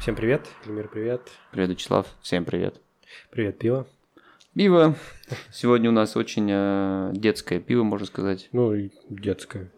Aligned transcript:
Всем 0.00 0.16
привет, 0.16 0.48
Эльмир, 0.64 0.88
привет. 0.88 1.30
Привет, 1.52 1.68
Вячеслав, 1.68 2.06
всем 2.22 2.46
привет. 2.46 2.80
Привет, 3.30 3.58
пиво. 3.58 3.86
Пиво. 4.54 4.96
Сегодня 5.52 5.90
у 5.90 5.92
нас 5.92 6.16
очень 6.16 6.48
э, 6.50 7.10
детское 7.12 7.60
пиво, 7.60 7.82
можно 7.82 8.06
сказать. 8.06 8.48
Ну 8.52 8.72
и 8.72 8.92
детское. 9.10 9.70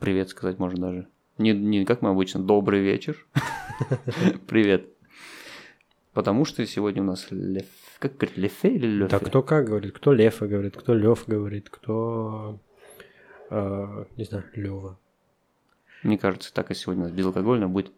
Привет 0.00 0.30
сказать 0.30 0.58
можно 0.58 0.80
даже. 0.80 1.08
Не, 1.36 1.52
не 1.52 1.84
как 1.84 2.00
мы 2.00 2.08
обычно, 2.08 2.40
добрый 2.42 2.80
вечер. 2.80 3.26
Привет. 4.48 4.88
Потому 6.14 6.46
что 6.46 6.64
сегодня 6.64 7.02
у 7.02 7.06
нас 7.06 7.26
лев... 7.30 7.66
Как 7.98 8.16
говорит, 8.16 8.38
лефе 8.38 8.70
или 8.70 8.86
лёфе? 8.86 9.10
Да 9.10 9.18
кто 9.18 9.42
как 9.42 9.66
говорит, 9.66 9.92
кто 9.92 10.14
Лефа 10.14 10.48
говорит, 10.48 10.74
кто 10.74 10.94
Лев 10.94 11.24
говорит, 11.26 11.68
кто, 11.68 12.58
э, 13.50 14.04
не 14.16 14.24
знаю, 14.24 14.44
Лева. 14.54 14.98
Мне 16.02 16.16
кажется, 16.16 16.54
так 16.54 16.70
и 16.70 16.74
сегодня 16.74 17.02
у 17.02 17.06
нас 17.08 17.14
безалкогольно 17.14 17.68
будет 17.68 17.92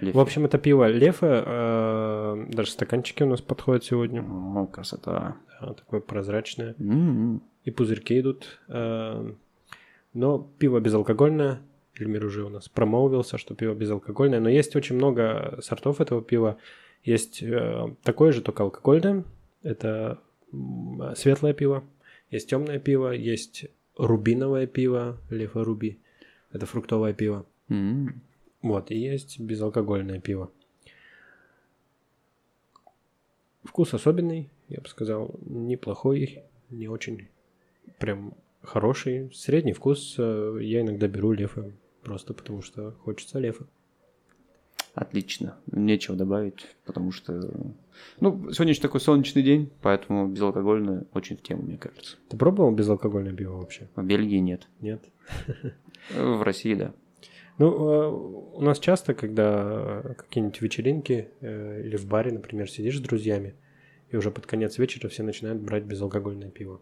лефе. 0.00 0.16
В 0.16 0.20
общем, 0.20 0.44
это 0.44 0.58
пиво 0.58 0.88
Лефа, 0.88 1.44
э, 1.46 2.46
даже 2.52 2.70
стаканчики 2.70 3.22
у 3.22 3.26
нас 3.26 3.40
подходят 3.40 3.84
сегодня. 3.84 4.22
О, 4.22 4.66
красота. 4.66 5.36
Да, 5.60 5.74
такое 5.74 6.00
прозрачное. 6.00 6.74
М-м. 6.78 7.42
И 7.64 7.70
пузырьки 7.70 8.18
идут. 8.20 8.60
э, 8.68 9.32
но 10.14 10.38
пиво 10.58 10.80
безалкогольное. 10.80 11.60
Эльмир 11.98 12.24
уже 12.24 12.44
у 12.44 12.48
нас 12.48 12.68
промолвился, 12.68 13.38
что 13.38 13.54
пиво 13.54 13.74
безалкогольное. 13.74 14.40
Но 14.40 14.48
есть 14.48 14.76
очень 14.76 14.96
много 14.96 15.58
сортов 15.62 16.00
этого 16.00 16.22
пива. 16.22 16.58
Есть 17.04 17.42
э, 17.42 17.94
такое 18.02 18.32
же, 18.32 18.42
только 18.42 18.62
алкогольное. 18.62 19.24
Это 19.62 20.18
светлое 21.16 21.52
пиво. 21.54 21.84
Есть 22.30 22.48
темное 22.50 22.78
пиво. 22.78 23.10
Есть 23.12 23.66
рубиновое 23.96 24.66
пиво. 24.66 25.18
Лефа 25.30 25.64
Руби. 25.64 25.98
Это 26.52 26.66
фруктовое 26.66 27.12
пиво. 27.12 27.44
М. 27.68 28.22
Вот, 28.66 28.90
и 28.90 28.98
есть 28.98 29.38
безалкогольное 29.38 30.20
пиво. 30.20 30.50
Вкус 33.62 33.94
особенный, 33.94 34.50
я 34.68 34.80
бы 34.80 34.88
сказал, 34.88 35.36
неплохой, 35.40 36.42
не 36.70 36.88
очень 36.88 37.28
прям 38.00 38.34
хороший. 38.62 39.30
Средний 39.32 39.72
вкус 39.72 40.16
э, 40.18 40.58
я 40.62 40.80
иногда 40.80 41.06
беру 41.06 41.30
лефа, 41.30 41.70
просто 42.02 42.34
потому 42.34 42.60
что 42.60 42.90
хочется 43.04 43.38
лефа. 43.38 43.66
Отлично. 44.94 45.56
Нечего 45.70 46.16
добавить, 46.16 46.66
потому 46.86 47.12
что... 47.12 47.48
Ну, 48.18 48.50
сегодня 48.50 48.72
еще 48.72 48.82
такой 48.82 49.00
солнечный 49.00 49.44
день, 49.44 49.70
поэтому 49.80 50.26
безалкогольное 50.26 51.04
очень 51.12 51.36
в 51.36 51.42
тему, 51.42 51.62
мне 51.62 51.78
кажется. 51.78 52.16
Ты 52.28 52.36
пробовал 52.36 52.72
безалкогольное 52.72 53.32
пиво 53.32 53.58
вообще? 53.58 53.88
В 53.94 54.02
Бельгии 54.02 54.38
нет. 54.38 54.66
Нет? 54.80 55.04
В 56.16 56.42
России, 56.42 56.74
да. 56.74 56.94
Ну, 57.58 57.66
э, 57.68 58.56
у 58.56 58.60
нас 58.60 58.78
часто, 58.78 59.14
когда 59.14 60.02
какие-нибудь 60.18 60.60
вечеринки 60.60 61.28
э, 61.40 61.82
или 61.84 61.96
в 61.96 62.06
баре, 62.06 62.32
например, 62.32 62.70
сидишь 62.70 62.98
с 62.98 63.00
друзьями, 63.00 63.54
и 64.10 64.16
уже 64.16 64.30
под 64.30 64.46
конец 64.46 64.78
вечера 64.78 65.08
все 65.08 65.22
начинают 65.22 65.60
брать 65.60 65.84
безалкогольное 65.84 66.50
пиво. 66.50 66.80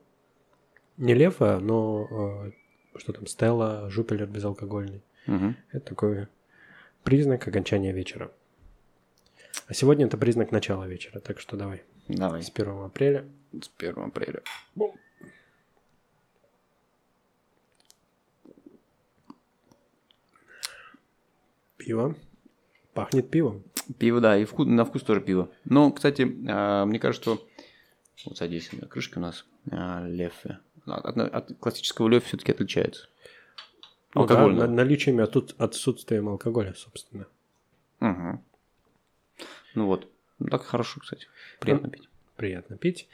Не 0.96 1.14
лефа, 1.14 1.58
но 1.60 2.44
э, 2.46 2.98
что 2.98 3.12
там, 3.12 3.26
Стелла, 3.26 3.88
Жупелер 3.90 4.26
безалкогольный. 4.26 5.02
Мгм. 5.26 5.56
Это 5.72 5.86
такой 5.86 6.28
признак 7.02 7.46
окончания 7.46 7.92
вечера. 7.92 8.30
А 9.66 9.74
сегодня 9.74 10.06
это 10.06 10.18
признак 10.18 10.50
начала 10.50 10.86
вечера, 10.86 11.20
так 11.20 11.40
что 11.40 11.56
давай. 11.56 11.82
Давай. 12.08 12.42
С 12.42 12.50
1 12.50 12.84
апреля. 12.84 13.24
С 13.52 13.70
1 13.78 14.04
апреля. 14.04 14.42
Пиво. 21.84 22.14
Пахнет 22.94 23.30
пивом. 23.30 23.62
Пиво, 23.98 24.20
да, 24.20 24.38
и 24.38 24.44
вку- 24.44 24.64
на 24.64 24.84
вкус 24.84 25.02
тоже 25.02 25.20
пиво. 25.20 25.50
Но, 25.64 25.90
кстати, 25.92 26.22
а, 26.48 26.84
мне 26.86 26.98
кажется, 26.98 27.22
что... 27.34 27.46
Вот 28.26 28.38
садись 28.38 28.72
на 28.72 28.86
крышке 28.86 29.18
у 29.18 29.22
нас. 29.22 29.44
а, 29.70 30.06
Лефе. 30.06 30.58
От, 30.86 31.04
от- 31.18 31.34
от 31.34 31.58
классического 31.58 32.08
лефе 32.08 32.26
все-таки 32.28 32.52
отличается. 32.52 33.08
Ну 34.14 34.26
да, 34.26 34.66
наличием 34.68 35.20
и 35.20 35.24
отсут- 35.24 35.54
отсутствием 35.58 36.28
алкоголя, 36.28 36.72
собственно. 36.74 37.26
Мгм. 38.00 38.42
Ну 39.74 39.86
вот. 39.86 40.08
Ну, 40.38 40.46
так 40.48 40.62
хорошо, 40.62 41.00
кстати. 41.00 41.26
Приятно 41.60 41.88
пить. 41.90 42.08
Приятно 42.36 42.76
пить. 42.76 43.08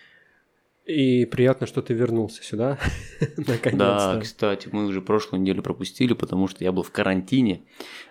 И 0.90 1.24
приятно, 1.24 1.66
что 1.66 1.82
ты 1.82 1.94
вернулся 1.94 2.42
сюда. 2.42 2.78
Да, 3.36 3.52
Наконец-то. 3.52 4.20
кстати, 4.22 4.68
мы 4.72 4.86
уже 4.86 5.00
прошлую 5.02 5.42
неделю 5.42 5.62
пропустили, 5.62 6.14
потому 6.14 6.48
что 6.48 6.64
я 6.64 6.72
был 6.72 6.82
в 6.82 6.90
карантине. 6.90 7.62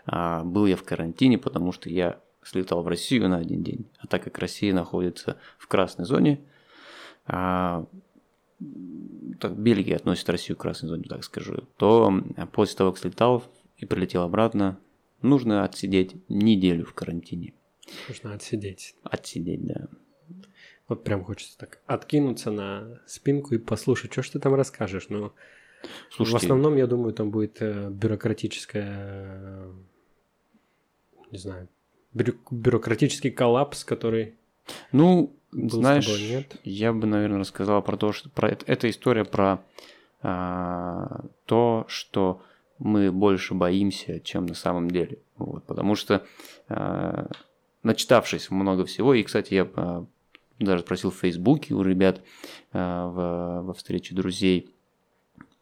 А, 0.05 0.43
был 0.43 0.65
я 0.65 0.75
в 0.75 0.83
карантине, 0.83 1.37
потому 1.37 1.71
что 1.71 1.89
я 1.89 2.21
слетал 2.43 2.83
в 2.83 2.87
Россию 2.87 3.27
на 3.27 3.37
один 3.37 3.63
день. 3.63 3.87
А 3.97 4.07
так 4.07 4.23
как 4.23 4.37
Россия 4.37 4.73
находится 4.73 5.37
в 5.57 5.67
красной 5.67 6.05
зоне, 6.05 6.39
а, 7.25 7.85
так 9.39 9.57
Бельгия 9.57 9.95
относит 9.95 10.29
Россию 10.29 10.57
к 10.57 10.61
красной 10.61 10.89
зоне, 10.89 11.03
так 11.03 11.23
скажу, 11.23 11.63
то 11.77 12.13
а, 12.37 12.45
после 12.45 12.77
того, 12.77 12.91
как 12.91 13.01
слетал 13.01 13.43
и 13.77 13.85
прилетел 13.85 14.21
обратно, 14.21 14.79
нужно 15.21 15.63
отсидеть 15.63 16.15
неделю 16.29 16.85
в 16.85 16.93
карантине. 16.93 17.53
Нужно 18.07 18.33
отсидеть. 18.33 18.95
Отсидеть, 19.03 19.65
да. 19.65 19.87
Вот 20.89 21.03
прям 21.03 21.23
хочется 21.23 21.57
так 21.57 21.79
откинуться 21.85 22.49
на 22.51 22.99
спинку 23.05 23.53
и 23.53 23.59
послушать, 23.59 24.11
что 24.11 24.23
ж 24.23 24.29
ты 24.31 24.39
там 24.39 24.55
расскажешь. 24.55 25.07
В 25.07 25.31
Слушайте, 26.09 26.37
основном, 26.47 26.75
я 26.75 26.87
думаю, 26.87 27.13
там 27.13 27.29
будет 27.29 27.61
э, 27.61 27.89
бюрократическая, 27.89 29.67
не 31.31 31.37
знаю, 31.37 31.69
бюро- 32.13 32.33
бюрократический 32.49 33.29
коллапс, 33.29 33.85
который 33.85 34.33
Ну, 34.91 35.35
знаешь, 35.51 36.05
тобой, 36.05 36.21
нет? 36.27 36.57
я 36.63 36.91
бы, 36.91 37.05
наверное, 37.05 37.39
рассказал 37.39 37.83
про 37.83 37.95
то, 37.95 38.11
что 38.11 38.29
про 38.29 38.49
это, 38.49 38.65
эта 38.65 38.89
история 38.89 39.25
про 39.25 39.63
а, 40.21 41.25
то, 41.45 41.85
что 41.87 42.41
мы 42.79 43.11
больше 43.11 43.53
боимся, 43.53 44.19
чем 44.21 44.47
на 44.47 44.55
самом 44.55 44.89
деле. 44.89 45.19
Вот, 45.37 45.63
потому 45.65 45.95
что, 45.95 46.25
а, 46.67 47.29
начитавшись 47.83 48.49
много 48.49 48.85
всего, 48.85 49.13
и, 49.13 49.23
кстати, 49.23 49.53
я 49.53 49.67
а, 49.75 50.05
даже 50.65 50.83
спросил 50.83 51.11
в 51.11 51.17
Фейсбуке 51.17 51.73
у 51.73 51.81
ребят 51.81 52.21
а, 52.71 53.07
в- 53.07 53.67
во 53.67 53.73
встрече 53.73 54.15
друзей, 54.15 54.73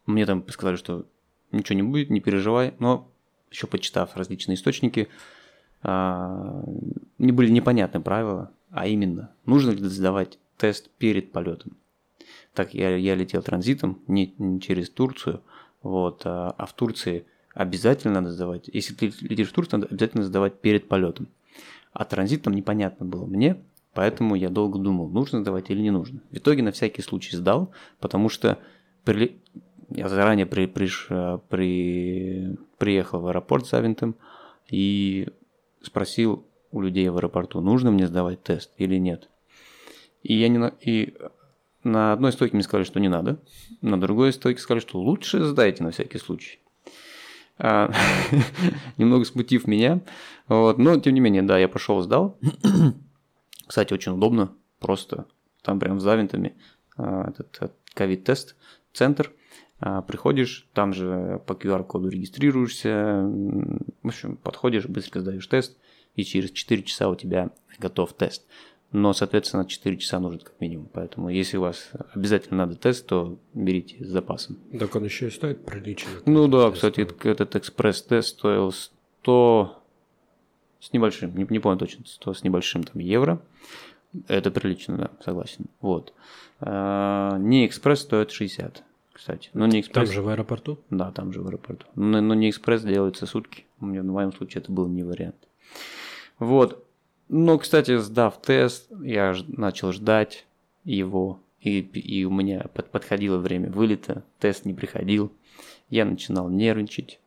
мне 0.06 0.26
там 0.26 0.46
сказали, 0.48 0.76
что 0.76 1.06
ничего 1.52 1.76
не 1.76 1.82
будет, 1.82 2.10
не 2.10 2.20
переживай, 2.20 2.74
но 2.78 3.10
еще 3.50 3.66
почитав 3.66 4.16
различные 4.16 4.56
источники, 4.56 5.08
а, 5.82 6.64
не 7.18 7.32
были 7.32 7.50
непонятны 7.50 8.00
правила, 8.00 8.52
а 8.70 8.86
именно, 8.86 9.32
нужно 9.44 9.70
ли 9.70 9.82
сдавать 9.84 10.38
тест 10.56 10.90
перед 10.98 11.32
полетом. 11.32 11.76
Так, 12.54 12.74
я, 12.74 12.96
я 12.96 13.14
летел 13.14 13.42
транзитом, 13.42 14.00
не, 14.08 14.34
не 14.38 14.60
через 14.60 14.90
Турцию, 14.90 15.42
вот, 15.82 16.22
а, 16.24 16.54
а 16.56 16.66
в 16.66 16.72
Турции 16.72 17.24
обязательно 17.54 18.14
надо 18.14 18.32
сдавать, 18.32 18.68
если 18.72 18.94
ты 18.94 19.12
летишь 19.20 19.48
в 19.48 19.52
Турцию, 19.52 19.80
надо 19.80 19.94
обязательно 19.94 20.24
сдавать 20.24 20.60
перед 20.60 20.88
полетом. 20.88 21.28
А 21.92 22.04
транзит 22.04 22.42
там 22.42 22.54
непонятно 22.54 23.06
было 23.06 23.24
мне, 23.26 23.62
поэтому 23.94 24.34
я 24.34 24.48
долго 24.50 24.78
думал, 24.78 25.08
нужно 25.08 25.40
сдавать 25.40 25.70
или 25.70 25.80
не 25.80 25.90
нужно. 25.90 26.20
В 26.30 26.36
итоге 26.36 26.62
на 26.62 26.72
всякий 26.72 27.02
случай 27.02 27.36
сдал, 27.36 27.72
потому 28.00 28.28
что 28.28 28.58
приле- 29.04 29.36
я 29.90 30.08
заранее 30.08 30.46
при, 30.46 30.66
приш- 30.66 31.06
э, 31.10 31.38
при- 31.48 32.56
приехал 32.78 33.20
в 33.20 33.26
аэропорт 33.28 33.66
с 33.66 33.70
Завинтом 33.70 34.14
и 34.70 35.28
спросил 35.82 36.44
у 36.70 36.80
людей 36.80 37.08
в 37.08 37.16
аэропорту, 37.16 37.60
нужно 37.60 37.90
мне 37.90 38.06
сдавать 38.06 38.42
тест 38.42 38.72
или 38.76 38.96
нет. 38.96 39.28
И 40.22 40.34
я 40.34 40.48
не 40.48 40.58
на... 40.58 40.74
и 40.80 41.14
на 41.84 42.12
одной 42.12 42.32
стойке 42.32 42.56
мне 42.56 42.64
сказали, 42.64 42.84
что 42.84 43.00
не 43.00 43.08
надо, 43.08 43.40
на 43.80 43.98
другой 44.00 44.32
стойке 44.32 44.60
сказали, 44.60 44.80
что 44.80 44.98
лучше 45.00 45.42
сдайте 45.44 45.82
на 45.84 45.90
всякий 45.90 46.18
случай. 46.18 46.58
А, 47.56 47.90
немного 48.98 49.24
смутив 49.24 49.66
меня, 49.66 50.00
вот, 50.48 50.78
но 50.78 50.98
тем 51.00 51.14
не 51.14 51.20
менее, 51.20 51.42
да, 51.42 51.58
я 51.58 51.68
пошел 51.68 52.02
сдал. 52.02 52.36
Кстати, 53.68 53.92
очень 53.92 54.12
удобно, 54.12 54.52
просто 54.80 55.26
там 55.62 55.78
прям 55.78 56.00
с 56.00 56.02
Завинтами 56.02 56.56
а, 56.96 57.28
этот 57.28 57.72
ковид-тест, 57.94 58.56
центр, 58.92 59.32
а, 59.78 60.02
приходишь, 60.02 60.66
там 60.72 60.92
же 60.92 61.40
по 61.46 61.52
QR-коду 61.52 62.08
регистрируешься, 62.08 63.22
в 64.02 64.08
общем, 64.08 64.36
подходишь, 64.36 64.86
быстро 64.86 65.20
сдаешь 65.20 65.46
тест, 65.46 65.78
и 66.16 66.24
через 66.24 66.50
4 66.50 66.82
часа 66.82 67.08
у 67.08 67.14
тебя 67.14 67.50
готов 67.78 68.12
тест. 68.14 68.46
Но, 68.90 69.12
соответственно, 69.12 69.66
4 69.66 69.98
часа 69.98 70.18
нужно 70.18 70.40
как 70.40 70.58
минимум. 70.60 70.88
Поэтому, 70.92 71.28
если 71.28 71.58
у 71.58 71.60
вас 71.60 71.90
обязательно 72.14 72.64
надо 72.64 72.74
тест, 72.74 73.06
то 73.06 73.38
берите 73.52 74.02
с 74.02 74.08
запасом. 74.08 74.58
Так 74.78 74.96
он 74.96 75.04
еще 75.04 75.28
и 75.28 75.30
стоит 75.30 75.64
прилично. 75.64 76.08
Ну 76.24 76.48
да, 76.48 76.70
Тест 76.70 76.76
кстати, 76.76 77.04
стоит. 77.04 77.26
этот 77.26 77.54
экспресс-тест 77.56 78.28
стоил 78.30 78.72
100 78.72 79.77
с 80.80 80.92
небольшим, 80.92 81.36
не, 81.36 81.46
не 81.48 81.58
помню 81.58 81.78
точно, 81.78 82.04
100 82.06 82.34
с 82.34 82.42
небольшим 82.44 82.84
там 82.84 83.00
евро. 83.00 83.40
Это 84.26 84.50
прилично, 84.50 84.96
да, 84.96 85.10
согласен. 85.24 85.66
Вот. 85.80 86.12
А, 86.60 87.36
не 87.38 87.66
экспресс 87.66 88.00
стоит 88.00 88.30
60, 88.30 88.82
кстати. 89.12 89.50
Но 89.52 89.66
не 89.66 89.72
Там 89.72 89.80
экспресс. 89.80 90.10
же 90.10 90.22
в 90.22 90.28
аэропорту. 90.28 90.78
Да, 90.90 91.10
там 91.10 91.32
же 91.32 91.42
в 91.42 91.46
аэропорту. 91.48 91.86
Но, 91.94 92.20
но 92.20 92.34
не 92.34 92.48
экспресс 92.50 92.82
делается 92.82 93.26
сутки. 93.26 93.66
У 93.80 93.86
меня 93.86 94.02
в 94.02 94.06
моем 94.06 94.32
случае 94.32 94.62
это 94.62 94.72
был 94.72 94.88
не 94.88 95.02
вариант. 95.02 95.36
Вот. 96.38 96.84
Но, 97.28 97.58
кстати, 97.58 97.96
сдав 97.98 98.40
тест, 98.40 98.90
я 99.02 99.36
начал 99.48 99.92
ждать 99.92 100.46
его, 100.84 101.40
и, 101.60 101.80
и 101.80 102.24
у 102.24 102.30
меня 102.30 102.64
под- 102.72 102.90
подходило 102.90 103.36
время 103.36 103.70
вылета, 103.70 104.24
тест 104.38 104.64
не 104.64 104.72
приходил, 104.72 105.30
я 105.90 106.06
начинал 106.06 106.48
нервничать. 106.48 107.20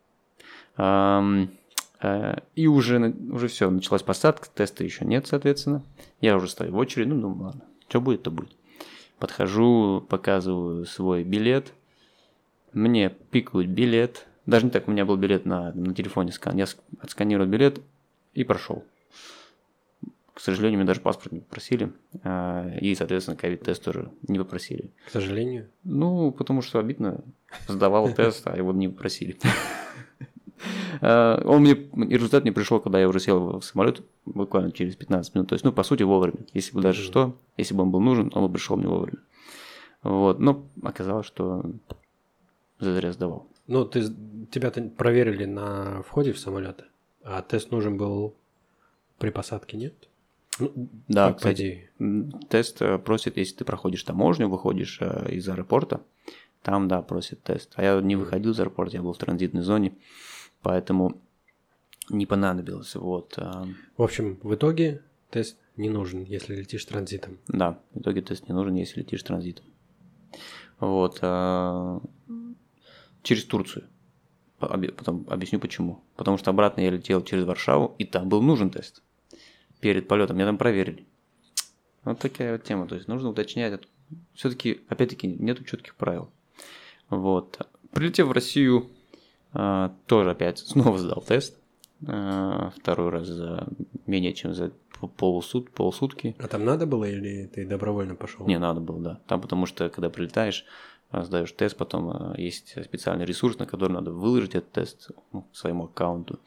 И 2.55 2.67
уже, 2.67 3.13
уже 3.31 3.47
все, 3.47 3.69
началась 3.69 4.03
посадка, 4.03 4.47
теста 4.53 4.83
еще 4.83 5.05
нет, 5.05 5.27
соответственно. 5.27 5.83
Я 6.19 6.35
уже 6.35 6.47
стою 6.47 6.71
в 6.73 6.77
очередь, 6.77 7.07
ну, 7.07 7.15
ну 7.15 7.33
ладно, 7.33 7.61
что 7.87 8.01
будет, 8.01 8.23
то 8.23 8.31
будет. 8.31 8.55
Подхожу, 9.19 10.01
показываю 10.09 10.85
свой 10.85 11.23
билет, 11.23 11.73
мне 12.73 13.09
пикают 13.09 13.67
билет. 13.67 14.25
Даже 14.47 14.65
не 14.65 14.71
так, 14.71 14.87
у 14.87 14.91
меня 14.91 15.05
был 15.05 15.17
билет 15.17 15.45
на, 15.45 15.71
на 15.73 15.93
телефоне 15.93 16.31
скан. 16.31 16.57
Я 16.57 16.63
ск- 16.63 16.79
отсканировал 16.99 17.47
билет 17.47 17.79
и 18.33 18.43
прошел. 18.43 18.83
К 20.33 20.39
сожалению, 20.39 20.79
мне 20.79 20.87
даже 20.87 21.01
паспорт 21.01 21.31
не 21.33 21.41
попросили. 21.41 21.91
а, 22.23 22.67
И, 22.79 22.95
соответственно, 22.95 23.37
ковид-тест 23.37 23.83
тоже 23.83 24.09
не 24.27 24.39
попросили. 24.39 24.89
К 25.05 25.11
сожалению. 25.11 25.69
Ну, 25.83 26.31
потому 26.31 26.63
что 26.63 26.79
обидно. 26.79 27.23
Сдавал 27.67 28.11
тест, 28.13 28.47
а 28.47 28.57
его 28.57 28.71
не 28.73 28.87
попросили. 28.87 29.37
А, 31.01 31.41
Он 31.45 31.61
мне, 31.61 31.71
и 31.73 32.13
результат 32.15 32.43
мне 32.43 32.51
пришел, 32.51 32.79
когда 32.79 32.99
я 32.99 33.07
уже 33.07 33.19
сел 33.19 33.59
в 33.59 33.63
самолет, 33.63 34.01
буквально 34.25 34.71
через 34.71 34.95
15 34.95 35.35
минут. 35.35 35.49
То 35.49 35.53
есть, 35.53 35.65
ну, 35.65 35.71
по 35.71 35.83
сути, 35.83 36.03
вовремя. 36.03 36.45
Если 36.53 36.73
бы 36.73 36.81
даже 36.81 37.01
Мгм. 37.01 37.07
что, 37.07 37.37
если 37.57 37.73
бы 37.73 37.83
он 37.83 37.91
был 37.91 38.01
нужен, 38.01 38.31
он 38.33 38.47
бы 38.47 38.53
пришел 38.53 38.77
мне 38.77 38.87
вовремя. 38.87 39.19
Вот. 40.03 40.39
Но 40.39 40.65
оказалось, 40.83 41.25
что 41.27 41.63
зазря 42.79 43.11
сдавал. 43.13 43.47
Ну, 43.67 43.85
ты, 43.85 44.03
тебя-то 44.51 44.81
проверили 44.83 45.45
на 45.45 46.01
входе 46.03 46.33
в 46.33 46.39
самолет, 46.39 46.83
а 47.23 47.41
тест 47.41 47.71
нужен 47.71 47.97
был 47.97 48.35
при 49.19 49.29
посадке, 49.29 49.77
нет? 49.77 49.93
Ну, 50.59 50.71
Да, 51.07 51.29
по 51.29 51.35
кстати, 51.35 51.89
Тест 52.49 52.81
э, 52.81 52.97
просит, 52.97 53.37
если 53.37 53.55
ты 53.57 53.65
проходишь 53.65 54.03
таможню, 54.03 54.49
выходишь 54.49 54.97
э, 54.99 55.31
из 55.31 55.47
аэропорта, 55.47 56.01
там, 56.61 56.87
да, 56.87 57.01
просит 57.01 57.41
тест. 57.43 57.71
А 57.75 57.83
я 57.83 58.01
не 58.01 58.15
выходил 58.15 58.51
из 58.51 58.59
аэропорта, 58.59 58.97
я 58.97 59.03
был 59.03 59.13
в 59.13 59.17
транзитной 59.17 59.61
зоне, 59.61 59.93
поэтому 60.61 61.21
не 62.09 62.25
понадобилось. 62.25 62.95
Вот, 62.95 63.33
а, 63.37 63.67
В 63.97 64.03
общем, 64.03 64.39
в 64.43 64.53
итоге 64.55 65.03
тест 65.29 65.57
не 65.77 65.89
нужен, 65.89 66.23
если 66.23 66.55
летишь 66.55 66.85
транзитом. 66.85 67.37
да, 67.47 67.79
в 67.93 68.01
итоге 68.01 68.21
тест 68.21 68.47
не 68.47 68.53
нужен, 68.53 68.75
если 68.75 68.99
летишь 69.01 69.23
транзитом. 69.23 69.65
Вот, 70.79 71.19
а, 71.21 72.01
через 73.23 73.45
Турцию. 73.45 73.87
Потом 74.59 75.25
объясню 75.27 75.59
почему. 75.59 76.03
Потому 76.15 76.37
что 76.37 76.51
обратно 76.51 76.81
я 76.81 76.91
летел 76.91 77.23
через 77.23 77.45
Варшаву, 77.45 77.95
и 77.97 78.05
там 78.05 78.29
был 78.29 78.41
нужен 78.43 78.69
тест. 78.69 79.01
Перед 79.79 80.07
полетом 80.07 80.35
меня 80.35 80.45
там 80.45 80.57
проверили. 80.57 81.07
Вот 82.03 82.19
такая 82.19 82.53
вот 82.53 82.63
тема. 82.63 82.87
То 82.87 82.95
есть 82.95 83.07
нужно 83.07 83.29
уточнять. 83.29 83.81
Все-таки, 84.35 84.81
опять-таки, 84.87 85.27
нету 85.27 85.63
четких 85.63 85.95
правил. 85.95 86.29
Вот. 87.09 87.67
Прилетев 87.91 88.27
в 88.27 88.31
Россию, 88.31 88.89
тоже 89.51 90.31
опять 90.31 90.59
снова 90.67 90.97
сдал 90.97 91.21
тест. 91.21 91.57
А, 92.07 92.71
Второй 92.77 93.09
раз 93.09 93.27
за 93.27 93.67
менее 94.07 94.33
чем 94.33 94.53
за 94.53 94.71
полусут, 95.17 95.71
полсутки. 95.71 96.35
А 96.39 96.47
там 96.47 96.63
надо 96.65 96.85
было 96.85 97.05
или 97.05 97.47
ты 97.47 97.65
добровольно 97.65 98.15
пошел? 98.15 98.45
Не, 98.47 98.59
надо 98.59 98.81
было, 98.81 98.99
да. 98.99 99.19
Там 99.27 99.41
потому 99.41 99.65
что, 99.65 99.89
когда 99.89 100.09
прилетаешь, 100.09 100.65
а, 101.09 101.23
сдаешь 101.23 101.51
тест, 101.51 101.75
потом 101.75 102.09
а, 102.09 102.35
есть 102.37 102.75
специальный 102.83 103.25
ресурс, 103.25 103.57
на 103.57 103.65
который 103.65 103.93
надо 103.93 104.11
выложить 104.11 104.55
этот 104.55 104.71
тест 104.71 105.11
ну, 105.31 105.43
к 105.43 105.55
своему 105.55 105.85
аккаунту. 105.85 106.39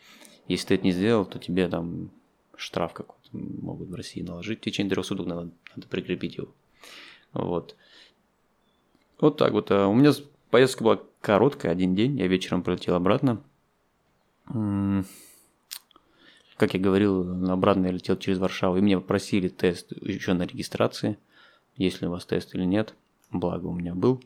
Если 0.47 0.69
ты 0.69 0.75
это 0.75 0.85
не 0.85 0.93
сделал, 0.93 1.25
то 1.25 1.39
тебе 1.39 1.69
там 1.69 2.11
штраф 2.57 2.93
какой-то 2.93 3.29
могут 3.33 3.89
в 3.89 3.95
России 3.95 4.23
наложить. 4.23 4.61
В 4.61 4.63
течение 4.65 4.91
трех 4.91 5.05
суток 5.05 5.27
надо, 5.27 5.51
надо 5.75 5.89
прикрепить 5.89 6.37
его. 6.37 6.49
Вот. 7.33 7.77
Вот 9.21 9.37
так 9.37 9.53
вот. 9.53 9.71
А 9.71 9.89
У 9.89 9.95
меня 9.95 10.13
поездка 10.55 10.85
была 10.85 11.01
короткая, 11.21 11.73
один 11.73 11.97
день. 11.97 12.17
Я 12.17 12.29
вечером 12.29 12.63
прилетел 12.63 12.95
обратно. 12.95 13.43
Как 16.57 16.75
я 16.75 16.79
говорил, 16.79 17.51
обратно 17.51 17.87
я 17.87 17.93
летел 17.93 18.17
через 18.17 18.39
Варшаву, 18.39 18.77
и 18.77 18.81
меня 18.81 19.01
попросили 19.01 19.49
тест 19.49 19.91
еще 20.01 20.33
на 20.33 20.45
регистрации, 20.45 21.19
есть 21.75 22.01
ли 22.01 22.07
у 22.07 22.13
вас 22.13 22.25
тест 22.25 22.55
или 22.55 22.65
нет. 22.65 22.95
Благо 23.33 23.67
у 23.67 23.75
меня 23.75 23.97
был. 23.97 24.23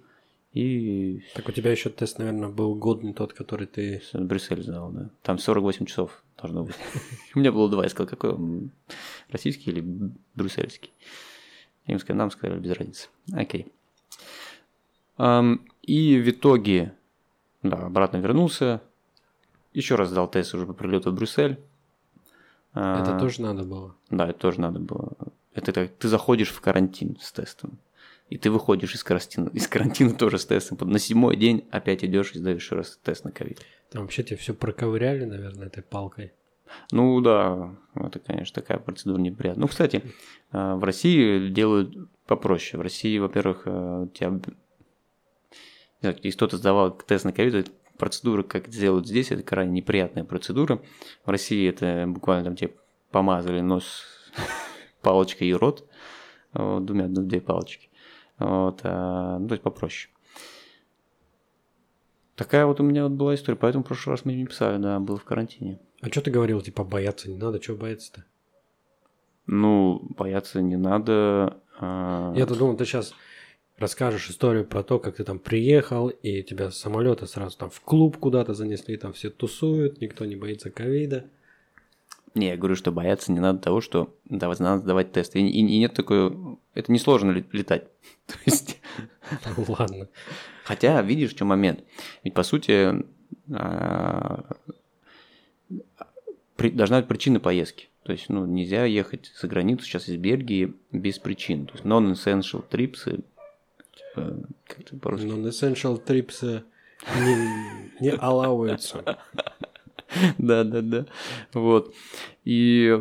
И 0.53 1.23
Так 1.35 1.49
у 1.49 1.53
тебя 1.53 1.71
еще 1.71 1.89
тест, 1.89 2.19
наверное, 2.19 2.51
был 2.51 2.75
годный 2.75 3.15
тот, 3.15 3.33
который 3.33 3.67
ты... 3.67 4.03
Брюссель 4.13 4.63
сдал, 4.63 4.91
да. 4.91 5.09
Там 5.23 5.39
48 5.39 5.87
часов 5.87 6.23
должно 6.37 6.65
быть. 6.65 6.77
У 7.35 7.39
меня 7.39 7.53
было 7.53 7.71
два, 7.71 7.85
я 7.85 7.89
сказал, 7.89 8.07
какой 8.07 8.35
он, 8.35 8.71
российский 9.31 9.71
или 9.71 9.83
брюссельский. 10.35 10.93
Им 11.87 11.99
сказали, 11.99 12.19
нам 12.19 12.31
сказали, 12.31 12.61
без 12.61 12.73
разницы. 12.73 13.09
Окей. 13.33 13.73
И 15.89 16.21
в 16.21 16.29
итоге, 16.29 16.93
да, 17.63 17.79
обратно 17.87 18.19
вернулся, 18.19 18.83
еще 19.73 19.95
раз 19.95 20.11
сдал 20.11 20.31
тест 20.31 20.53
уже 20.53 20.67
по 20.67 20.75
прилету 20.75 21.11
в 21.11 21.15
Брюссель. 21.15 21.59
Это 22.73 23.17
А, 23.17 23.19
тоже 23.19 23.41
надо 23.41 23.65
было. 23.65 23.97
Да, 24.11 24.29
это 24.29 24.39
тоже 24.39 24.61
надо 24.61 24.81
было. 24.81 25.17
Это 25.55 25.73
так, 25.73 25.91
ты 25.97 26.09
заходишь 26.09 26.51
в 26.51 26.61
карантин 26.61 27.17
с 27.23 27.33
тестом. 27.33 27.79
И 28.29 28.37
ты 28.37 28.51
выходишь 28.51 28.95
из 28.95 29.03
карантина, 29.03 29.49
из 29.55 29.67
карантина 29.67 30.13
тоже 30.13 30.39
с 30.39 30.45
тестом. 30.45 30.77
На 30.91 30.99
седьмой 30.99 31.37
день 31.37 31.67
опять 31.71 32.05
идешь 32.05 32.33
и 32.33 32.39
сдаешь 32.39 32.61
еще 32.61 32.75
раз 32.75 32.99
тест 33.03 33.25
на 33.25 33.33
ковид. 33.33 33.63
Там 33.91 34.03
вообще 34.03 34.23
тебе 34.23 34.37
все 34.37 34.53
проковыряли, 34.53 35.25
наверное, 35.25 35.69
этой 35.69 35.83
палкой. 35.83 36.35
Ну 36.93 37.19
да, 37.23 37.75
это, 37.95 38.19
конечно, 38.19 38.61
такая 38.61 38.79
процедура 38.79 39.19
неприятная. 39.19 39.63
Ну, 39.63 39.69
кстати, 39.69 40.03
э, 40.53 40.75
в 40.75 40.85
России 40.85 41.49
делают 41.49 41.97
попроще. 42.27 42.79
В 42.79 42.83
России, 42.83 43.17
во-первых, 43.19 43.63
э, 43.65 44.09
тебя... 44.13 44.39
Если 46.03 46.31
кто-то 46.31 46.57
сдавал 46.57 46.93
тест 46.97 47.25
на 47.25 47.33
ковид, 47.33 47.73
процедура, 47.99 48.43
как 48.43 48.69
сделают 48.69 49.07
здесь, 49.07 49.33
это 49.33 49.43
крайне 49.43 49.73
неприятная 49.73 50.25
процедура. 50.25 50.81
В 51.25 51.31
России 51.31 51.69
это 51.69 52.05
буквально 52.07 52.45
там 52.45 52.57
тебе 52.57 52.75
помазали 53.11 53.61
нос 53.61 54.05
палочкой 55.03 55.49
и 55.49 55.55
рот, 55.55 55.89
вот, 56.53 56.85
двумя, 56.85 57.09
ну, 57.09 57.23
две 57.23 57.41
палочки. 57.41 57.89
Вот, 58.39 58.81
а, 58.85 59.39
ну, 59.39 59.49
то 59.49 59.55
есть 59.55 59.63
попроще. 59.63 60.13
Такая 62.37 62.67
вот 62.67 62.79
у 62.79 62.85
меня 62.85 63.03
вот 63.03 63.13
была 63.13 63.35
история, 63.35 63.59
поэтому 63.59 63.83
в 63.83 63.89
прошлый 63.89 64.13
раз 64.15 64.25
мы 64.25 64.33
не 64.33 64.47
писали, 64.47 64.81
да, 64.81 65.01
был 65.01 65.17
в 65.17 65.25
карантине. 65.25 65.81
А 66.01 66.07
что 66.09 66.21
ты 66.21 66.31
говорил, 66.31 66.61
типа, 66.61 66.85
бояться 66.85 67.29
не 67.29 67.37
надо, 67.37 67.59
чего 67.59 67.77
бояться-то? 67.77 68.25
Ну, 69.47 70.01
бояться 70.17 70.63
не 70.63 70.77
надо. 70.77 71.57
а, 71.81 72.33
Я-то 72.37 72.55
думал, 72.55 72.77
ты 72.77 72.85
сейчас 72.85 73.13
расскажешь 73.79 74.29
историю 74.31 74.65
про 74.67 74.83
то, 74.83 74.99
как 74.99 75.17
ты 75.17 75.25
там 75.25 75.39
приехал, 75.39 76.09
и 76.09 76.43
тебя 76.43 76.71
с 76.71 76.79
самолета 76.79 77.27
сразу 77.27 77.57
там 77.57 77.71
в 77.71 77.81
клуб 77.81 78.19
куда-то 78.19 78.55
занесли, 78.55 78.97
там 78.97 79.13
все 79.13 79.31
тусуют, 79.31 80.01
никто 80.01 80.25
не 80.25 80.37
боится 80.37 80.71
ковида. 80.71 81.27
Не, 82.35 82.49
я 82.49 82.57
говорю, 82.57 82.77
что 82.77 82.93
бояться 82.93 83.33
не 83.33 83.41
надо 83.41 83.59
того, 83.59 83.81
что 83.81 84.15
давать, 84.27 84.61
надо 84.61 84.83
сдавать 84.83 85.13
тест. 85.13 85.35
И, 85.35 85.41
и- 85.41 85.61
и 85.61 85.79
нет 85.79 85.95
такой... 85.95 86.33
Это 86.75 86.93
несложно 86.93 87.31
ле- 87.33 87.45
летать. 87.53 87.85
То 88.27 88.35
есть... 88.45 88.81
Ладно. 89.69 90.09
Хотя, 90.65 91.01
видишь, 91.03 91.33
чем 91.35 91.49
момент. 91.49 91.83
Ведь, 92.23 92.35
по 92.35 92.43
сути, 92.43 93.03
а, 93.53 94.45
должна 96.59 96.99
быть 96.99 97.09
причина 97.09 97.41
поездки. 97.41 97.89
То 98.05 98.13
есть, 98.13 98.29
ну, 98.29 98.45
нельзя 98.47 98.85
ехать 98.85 99.33
за 99.41 99.49
границу 99.49 99.85
сейчас 99.85 100.09
из 100.09 100.17
Бельгии 100.17 100.75
без 100.93 101.19
причин. 101.19 101.67
То 101.67 101.73
есть, 101.75 101.85
non-essential 101.85 102.65
trips, 102.69 103.25
как 104.15 104.81
это 104.81 104.97
по-русски? 104.97 105.27
Non-essential 105.27 106.05
trips 106.05 106.39
э, 106.43 106.63
не, 107.21 107.91
не 108.01 108.11
allowаются. 108.11 109.19
Да, 110.39 110.65
да, 110.65 110.81
да. 110.81 111.05
Вот. 111.53 111.95
И 112.45 112.99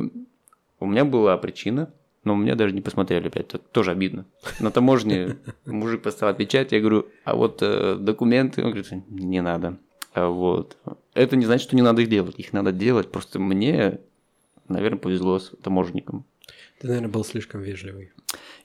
у 0.80 0.86
меня 0.86 1.06
была 1.06 1.38
причина, 1.38 1.90
но 2.26 2.36
меня 2.36 2.56
даже 2.56 2.74
не 2.74 2.82
посмотрели 2.82 3.28
опять. 3.28 3.54
Это 3.54 3.60
тоже 3.60 3.92
обидно. 3.92 4.26
На 4.60 4.72
таможне 4.72 5.38
мужик 5.66 6.02
поставил 6.02 6.36
печать, 6.36 6.74
я 6.74 6.82
говорю, 6.82 7.08
а 7.24 7.36
вот 7.36 7.60
э, 7.62 7.96
документы, 7.96 8.62
он 8.62 8.72
говорит, 8.72 8.92
не 9.10 9.42
надо. 9.42 9.78
А 10.14 10.28
вот. 10.28 10.78
Это 11.14 11.36
не 11.36 11.46
значит, 11.46 11.68
что 11.68 11.76
не 11.76 11.82
надо 11.82 12.02
их 12.02 12.10
делать. 12.10 12.36
Их 12.38 12.52
надо 12.52 12.72
делать. 12.72 13.12
Просто 13.12 13.40
мне, 13.40 14.00
наверное, 14.68 15.00
повезло 15.00 15.40
с 15.40 15.54
таможенником. 15.62 16.26
Ты, 16.80 16.88
наверное, 16.88 17.10
был 17.10 17.24
слишком 17.24 17.62
вежливый. 17.62 18.12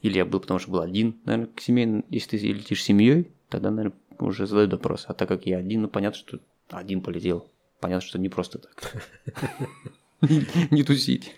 Или 0.03 0.19
я 0.19 0.25
был, 0.25 0.41
потому 0.41 0.61
что 0.61 0.71
был 0.71 0.81
один, 0.81 1.21
наверное, 1.25 1.53
к 1.55 1.61
семейным. 1.61 2.05
Если 2.11 2.39
ты 2.39 2.53
летишь 2.53 2.83
с 2.83 2.85
семьей, 2.85 3.33
тогда, 3.49 3.71
наверное, 3.71 3.97
уже 4.19 4.47
задают 4.47 4.73
вопрос. 4.73 5.07
А 5.09 5.15
так 5.15 5.29
как 5.29 5.47
я 5.47 5.59
один, 5.59 5.83
ну 5.83 5.89
понятно, 5.89 6.19
что 6.19 6.41
один 6.71 7.01
полетел. 7.01 7.51
Понятно, 7.81 8.07
что 8.07 8.19
не 8.19 8.29
просто 8.29 8.59
так. 8.59 9.07
Не 10.71 10.85
тусить. 10.85 11.35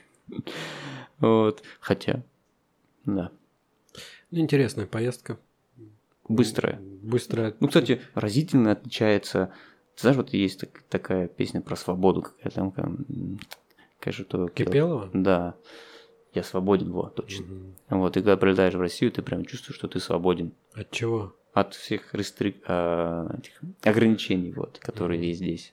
Вот. 1.19 1.63
Хотя, 1.81 2.23
да. 3.07 3.31
Ну, 4.31 4.41
интересная 4.41 4.87
поездка. 4.87 5.39
Быстрая. 6.29 6.81
Быстрая. 6.81 7.55
Ну, 7.61 7.69
кстати, 7.69 8.01
разительно 8.15 8.73
отличается. 8.73 9.53
Ты 9.95 10.03
знаешь, 10.03 10.17
вот 10.17 10.33
есть 10.33 10.61
так- 10.61 10.83
такая 10.89 11.29
песня 11.29 11.61
про 11.61 11.77
свободу, 11.77 12.23
какая 12.23 12.51
там, 12.51 12.75
же 14.07 14.25
то... 14.25 14.49
Кипелова? 14.49 15.11
Да. 15.15 15.55
Я 16.35 16.43
свободен, 16.43 16.91
вот, 16.91 17.15
точно. 17.15 17.47
Мгм. 17.47 17.75
Вот, 17.91 18.17
и 18.17 18.21
когда 18.21 18.37
прилетаешь 18.37 18.75
в 18.75 18.81
Россию, 18.81 19.13
ты 19.13 19.23
прям 19.23 19.45
чувствуешь, 19.45 19.77
что 19.79 19.89
ты 19.89 20.01
свободен 20.01 20.53
От 20.75 20.91
чего? 20.91 21.35
от 21.53 21.75
всех 21.75 22.13
рестрик... 22.15 22.63
а, 22.67 23.33
этих 23.39 23.61
ограничений, 23.83 24.53
вот, 24.53 24.79
которые 24.81 25.19
Мгм. 25.21 25.29
есть 25.29 25.39
здесь. 25.41 25.73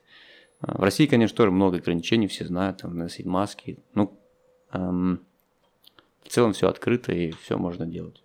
А, 0.60 0.78
В 0.78 0.84
России, 0.84 1.08
конечно, 1.08 1.36
тоже 1.36 1.50
много 1.52 1.78
ограничений, 1.78 2.28
все 2.28 2.46
знают, 2.46 2.78
там, 2.78 2.96
носить 2.96 3.26
маски. 3.26 3.80
Ну, 3.96 4.16
ам, 4.70 5.20
в 6.24 6.30
целом 6.30 6.54
все 6.54 6.68
открыто 6.70 7.12
и 7.12 7.32
все 7.32 7.58
можно 7.58 7.88
делать. 7.88 8.22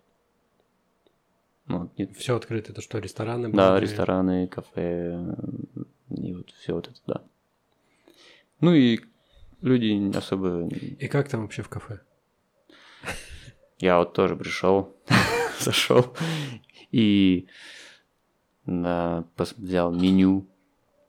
Ну, 1.66 1.90
нет- 1.96 2.14
Все 2.16 2.36
открыто. 2.36 2.72
Это 2.72 2.82
что, 2.82 2.98
рестораны? 2.98 3.48
да, 3.48 3.70
бары? 3.70 3.80
рестораны, 3.86 4.46
кафе, 4.48 5.18
и 6.10 6.34
вот 6.34 6.50
все 6.50 6.74
вот 6.74 6.88
это, 6.88 7.00
да. 7.06 7.22
Ну 8.60 8.74
и 8.74 9.00
люди 9.62 10.14
особо... 10.16 10.68
И 10.68 11.08
как 11.08 11.28
там 11.28 11.40
вообще 11.42 11.62
в 11.62 11.68
кафе? 11.68 12.00
Я 13.78 13.98
вот 13.98 14.14
тоже 14.14 14.36
пришел, 14.36 14.96
зашел 15.60 16.16
и 16.90 17.46
да, 18.64 19.24
взял 19.36 19.92
меню, 19.92 20.46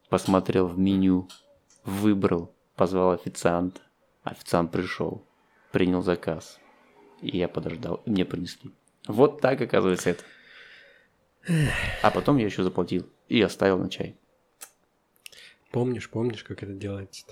посмотрел 0.10 0.68
в 0.68 0.78
меню, 0.78 1.30
выбрал, 1.84 2.54
позвал 2.76 3.12
официанта. 3.12 3.82
Официант 4.24 4.72
пришел, 4.72 5.26
принял 5.72 6.02
заказ. 6.02 6.60
И 7.22 7.38
я 7.38 7.48
подождал, 7.48 8.02
и 8.06 8.12
мне 8.12 8.26
принесли. 8.26 8.72
Вот 9.08 9.42
так, 9.42 9.62
оказывается, 9.62 10.12
это. 10.12 10.24
А 12.04 12.12
потом 12.12 12.38
я 12.38 12.46
еще 12.46 12.64
заплатил 12.64 13.10
и 13.30 13.42
оставил 13.42 13.78
на 13.78 13.90
чай. 13.90 14.18
Помнишь, 15.72 16.10
помнишь, 16.10 16.44
как 16.44 16.64
это 16.64 16.74
делается? 16.74 17.26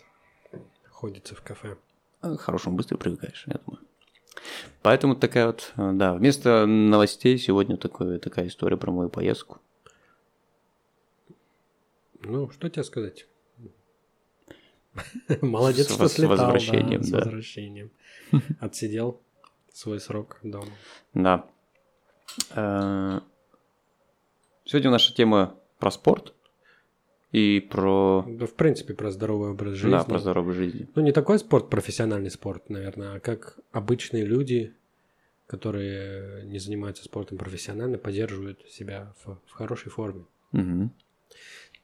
Ходится 0.89 1.35
в 1.35 1.41
кафе. 1.41 1.77
К 2.21 2.37
хорошему 2.37 2.77
быстро 2.77 2.97
привыкаешь, 2.97 3.43
я 3.47 3.59
думаю. 3.65 3.85
Поэтому 4.81 5.15
такая 5.15 5.47
вот, 5.47 5.73
э, 5.77 5.91
да, 5.93 6.13
вместо 6.13 6.65
новостей 6.65 7.37
сегодня 7.37 7.77
такое, 7.77 8.19
такая 8.19 8.47
история 8.47 8.77
про 8.77 8.91
мою 8.91 9.09
поездку. 9.09 9.59
Ну, 12.21 12.49
что 12.51 12.69
тебе 12.69 12.83
сказать? 12.83 13.27
Молодец, 15.41 15.87
С 15.87 15.93
что 15.93 16.07
слетал. 16.07 16.37
да, 16.37 16.43
возвращением, 16.45 17.03
С 17.03 17.09
да. 17.09 17.17
возвращением. 17.19 17.91
Отсидел 18.59 19.21
свой 19.73 19.99
срок 19.99 20.39
дома. 20.43 20.71
Да. 21.13 21.45
Э, 22.51 23.19
Сегодня 24.67 24.89
наша 24.89 25.13
тема 25.13 25.55
про 25.77 25.91
спорт 25.91 26.33
и 27.35 27.59
про, 27.59 28.23
Да, 28.25 28.45
в 28.45 28.53
принципе, 28.53 28.93
про 28.93 29.11
здоровый 29.11 29.49
образ 29.51 29.73
жизни. 29.73 29.91
да, 29.91 30.05
про 30.05 30.19
здоровую 30.19 30.53
жизнь. 30.53 30.87
Ну, 30.95 31.01
не 31.01 31.11
такой 31.11 31.37
спорт, 31.37 31.69
профессиональный 31.69 32.31
спорт, 32.31 32.69
наверное, 32.69 33.15
а 33.15 33.19
как 33.19 33.59
обычные 33.73 34.23
люди, 34.23 34.73
которые 35.45 36.45
не 36.45 36.59
занимаются 36.59 37.03
спортом 37.03 37.37
профессионально, 37.37 37.97
поддерживают 37.97 38.65
себя 38.69 39.13
в, 39.25 39.37
в 39.47 39.51
хорошей 39.51 39.89
форме. 39.91 40.23
Мгм. 40.53 40.93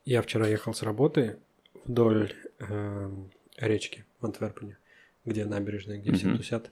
Я 0.06 0.22
вчера 0.22 0.48
ехал 0.48 0.74
с 0.74 0.84
работы 0.84 1.38
вдоль 1.84 2.32
эм, 2.60 3.30
речки 3.58 4.06
в 4.22 4.26
Антверпене, 4.26 4.78
где 5.26 5.44
набережная, 5.44 5.98
где 5.98 6.14
все 6.14 6.28
Мгм. 6.30 6.38
тусят. 6.38 6.72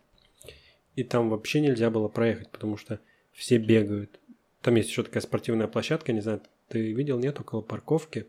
И 0.95 1.03
там 1.03 1.29
вообще 1.29 1.59
нельзя 1.59 1.89
было 1.89 2.07
проехать, 2.07 2.50
потому 2.50 2.77
что 2.77 3.01
все 3.33 3.57
бегают. 3.57 4.21
Там 4.62 4.75
есть 4.75 4.88
еще 4.89 5.03
такая 5.03 5.21
спортивная 5.21 5.67
площадка, 5.67 6.13
не 6.13 6.21
знаю, 6.21 6.41
ты 6.69 6.93
видел, 6.93 7.19
нет, 7.19 7.38
около 7.41 7.59
парковки. 7.62 8.27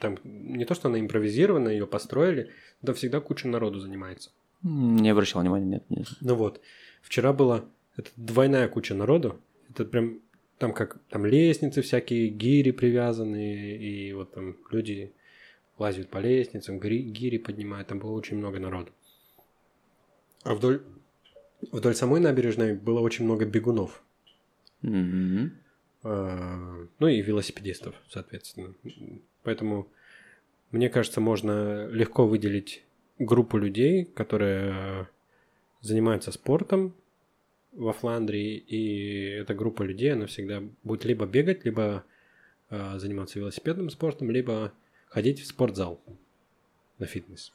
Там 0.00 0.18
не 0.24 0.64
то, 0.64 0.74
что 0.74 0.88
она 0.88 0.98
импровизирована, 1.00 1.68
ее 1.68 1.86
построили, 1.86 2.50
да 2.82 2.92
всегда 2.92 3.20
куча 3.20 3.48
народу 3.48 3.80
занимается. 3.80 4.30
Не 4.62 5.10
обращал 5.10 5.42
внимания, 5.42 5.66
нет, 5.66 5.84
нет. 5.88 6.08
Ну 6.20 6.34
вот, 6.34 6.60
вчера 7.02 7.32
была 7.32 7.64
это 7.96 8.10
двойная 8.16 8.68
куча 8.68 8.94
народу. 8.94 9.40
Это 9.70 9.84
прям 9.84 10.20
там 10.58 10.72
как 10.72 10.98
там 11.10 11.26
лестницы 11.26 11.82
всякие, 11.82 12.28
гири 12.28 12.72
привязанные, 12.72 13.76
и 13.78 14.12
вот 14.12 14.32
там 14.32 14.56
люди 14.70 15.12
лазят 15.78 16.08
по 16.08 16.18
лестницам, 16.18 16.80
гири, 16.80 17.02
гири 17.02 17.38
поднимают, 17.38 17.88
там 17.88 17.98
было 17.98 18.12
очень 18.12 18.36
много 18.36 18.58
народу. 18.58 18.90
А 20.42 20.54
вдоль, 20.54 20.82
вдоль 21.72 21.94
самой 21.94 22.20
набережной 22.20 22.74
было 22.74 23.00
очень 23.00 23.24
много 23.24 23.44
бегунов. 23.44 24.02
Мгм. 24.82 25.52
А, 26.10 26.86
Ну 26.98 27.06
и 27.08 27.20
велосипедистов, 27.20 27.94
соответственно. 28.08 28.74
Поэтому, 29.42 29.88
мне 30.70 30.88
кажется, 30.88 31.20
можно 31.20 31.86
легко 31.88 32.26
выделить 32.26 32.82
группу 33.18 33.58
людей, 33.58 34.04
которые 34.04 34.72
э, 35.02 35.06
занимаются 35.80 36.32
спортом 36.32 36.94
во 37.72 37.92
Фландрии, 37.92 38.56
и 38.56 39.30
эта 39.40 39.54
группа 39.54 39.82
людей, 39.82 40.12
она 40.12 40.26
всегда 40.26 40.62
будет 40.82 41.04
либо 41.04 41.26
бегать, 41.26 41.64
либо 41.64 42.04
э, 42.70 42.98
заниматься 42.98 43.38
велосипедным 43.38 43.90
спортом, 43.90 44.30
либо 44.30 44.72
ходить 45.08 45.40
в 45.40 45.46
спортзал 45.46 46.00
на 46.98 47.06
фитнес. 47.06 47.52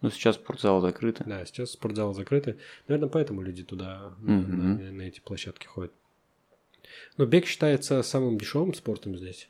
Ну, 0.00 0.10
сейчас 0.10 0.36
спортзал 0.36 0.80
закрыт. 0.80 1.20
Да, 1.26 1.44
сейчас 1.44 1.72
спортзалы 1.72 2.14
закрыты. 2.14 2.56
Наверное, 2.88 3.08
поэтому 3.10 3.42
люди 3.42 3.62
туда, 3.64 4.14
на, 4.20 4.32
Мгм. 4.32 4.76
на- 4.78 4.92
на 4.92 5.02
эти 5.02 5.20
площадки 5.20 5.66
ходят. 5.66 5.92
Но 7.16 7.26
бег 7.26 7.46
считается 7.46 8.02
самым 8.02 8.38
дешевым 8.38 8.74
спортом 8.74 9.16
здесь 9.16 9.48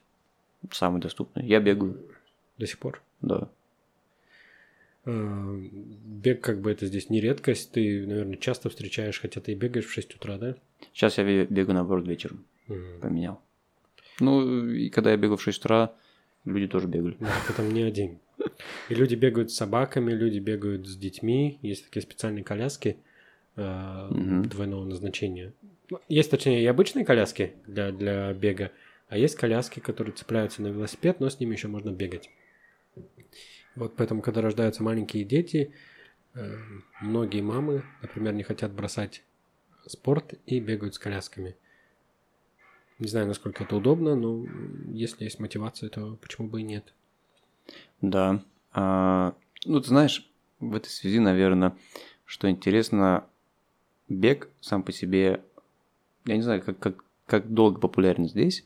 Самый 0.71 1.01
доступный. 1.01 1.47
Я 1.47 1.61
бегаю, 1.61 2.01
до 2.59 2.67
сих 2.67 2.79
пор. 2.79 3.03
да. 3.21 3.49
Э, 5.07 5.57
Бег, 6.07 6.41
как 6.41 6.61
бы 6.61 6.71
это 6.71 6.87
здесь 6.87 7.11
не 7.11 7.21
редкость. 7.21 7.73
Ты, 7.73 8.07
наверное, 8.07 8.37
часто 8.37 8.71
встречаешь, 8.71 9.21
хотя 9.21 9.41
ты 9.41 9.53
и 9.53 9.55
бегаешь 9.55 9.85
в 9.87 9.93
6 9.93 10.15
утра, 10.15 10.39
да? 10.39 10.57
Сейчас 10.95 11.19
я 11.19 11.25
бе- 11.25 11.45
бегаю, 11.45 11.75
наоборот, 11.75 12.07
вечером. 12.09 12.45
Мгм. 12.69 13.01
Поменял. 13.01 13.43
Ну, 14.21 14.67
и 14.71 14.89
когда 14.89 15.11
я 15.11 15.17
бегал 15.19 15.37
в 15.37 15.43
6 15.43 15.61
утра, 15.61 15.93
люди 16.47 16.67
тоже 16.69 16.87
бегали. 16.87 17.17
Да, 17.21 17.33
ты 17.47 17.53
там 17.53 17.71
не 17.75 17.83
один. 17.83 18.19
И 18.89 18.95
люди 18.95 19.15
бегают 19.15 19.51
с 19.51 19.57
собаками, 19.57 20.13
люди 20.13 20.39
бегают 20.39 20.87
с 20.87 20.97
детьми. 20.97 21.59
Есть 21.63 21.85
такие 21.85 22.01
специальные 22.03 22.45
коляски 22.45 22.97
э, 23.57 24.09
Мгм. 24.11 24.49
двойного 24.49 24.85
назначения. 24.85 25.53
Ну, 25.91 26.01
Есть, 26.09 26.31
точнее, 26.31 26.63
и 26.63 26.67
обычные 26.67 27.05
коляски 27.05 27.55
для, 27.67 27.93
для 27.93 28.33
бега, 28.33 28.73
а 29.09 29.19
есть 29.19 29.37
коляски, 29.37 29.81
которые 29.81 30.15
цепляются 30.15 30.63
на 30.63 30.69
велосипед, 30.69 31.21
но 31.21 31.29
с 31.29 31.39
ними 31.39 31.55
еще 31.55 31.69
можно 31.69 31.91
бегать. 31.91 32.31
Вот 33.77 33.97
поэтому, 33.97 34.23
когда 34.23 34.41
рождаются 34.41 34.83
маленькие 34.83 35.25
дети, 35.25 35.73
э, 36.35 36.57
многие 37.01 37.43
мамы, 37.43 37.85
например, 38.03 38.33
не 38.33 38.43
хотят 38.45 38.73
бросать 38.73 39.23
спорт 39.87 40.35
и 40.47 40.61
бегают 40.61 40.95
с 40.95 40.99
колясками. 40.99 41.57
Не 42.99 43.09
знаю, 43.09 43.27
насколько 43.27 43.65
это 43.65 43.77
удобно, 43.77 44.15
но 44.15 44.47
если 44.93 45.25
есть 45.25 45.41
мотивация, 45.41 45.91
то 45.91 46.17
почему 46.23 46.49
бы 46.49 46.61
и 46.61 46.65
нет. 46.65 46.95
Да. 48.01 48.43
А, 48.73 49.35
ну, 49.65 49.81
ты 49.81 49.89
знаешь, 49.89 50.31
в 50.61 50.75
этой 50.75 50.89
связи, 50.89 51.19
наверное, 51.19 51.77
что 52.25 52.49
интересно, 52.49 53.27
бег 54.09 54.49
сам 54.61 54.83
по 54.83 54.93
себе, 54.93 55.43
я 56.25 56.37
не 56.37 56.43
знаю, 56.43 56.63
как, 56.63 56.79
как, 56.79 57.05
как 57.27 57.53
долго 57.53 57.81
популярен 57.81 58.29
здесь, 58.29 58.65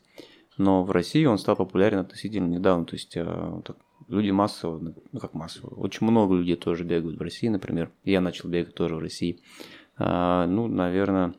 но 0.56 0.84
в 0.84 0.90
России 0.90 1.24
он 1.24 1.38
стал 1.38 1.56
популярен 1.56 1.98
относительно 1.98 2.46
недавно. 2.46 2.84
То 2.84 2.94
есть 2.96 3.16
вот 3.16 3.64
так 3.64 3.76
люди 4.08 4.30
массово, 4.30 4.78
ну 5.12 5.20
как 5.20 5.34
массово, 5.34 5.74
очень 5.74 6.06
много 6.06 6.34
людей 6.34 6.56
тоже 6.56 6.84
бегают 6.84 7.18
в 7.18 7.22
России, 7.22 7.48
например. 7.48 7.90
Я 8.04 8.20
начал 8.20 8.48
бегать 8.48 8.74
тоже 8.74 8.96
в 8.96 9.00
России. 9.00 9.40
А, 9.96 10.46
ну, 10.46 10.66
наверное, 10.68 11.34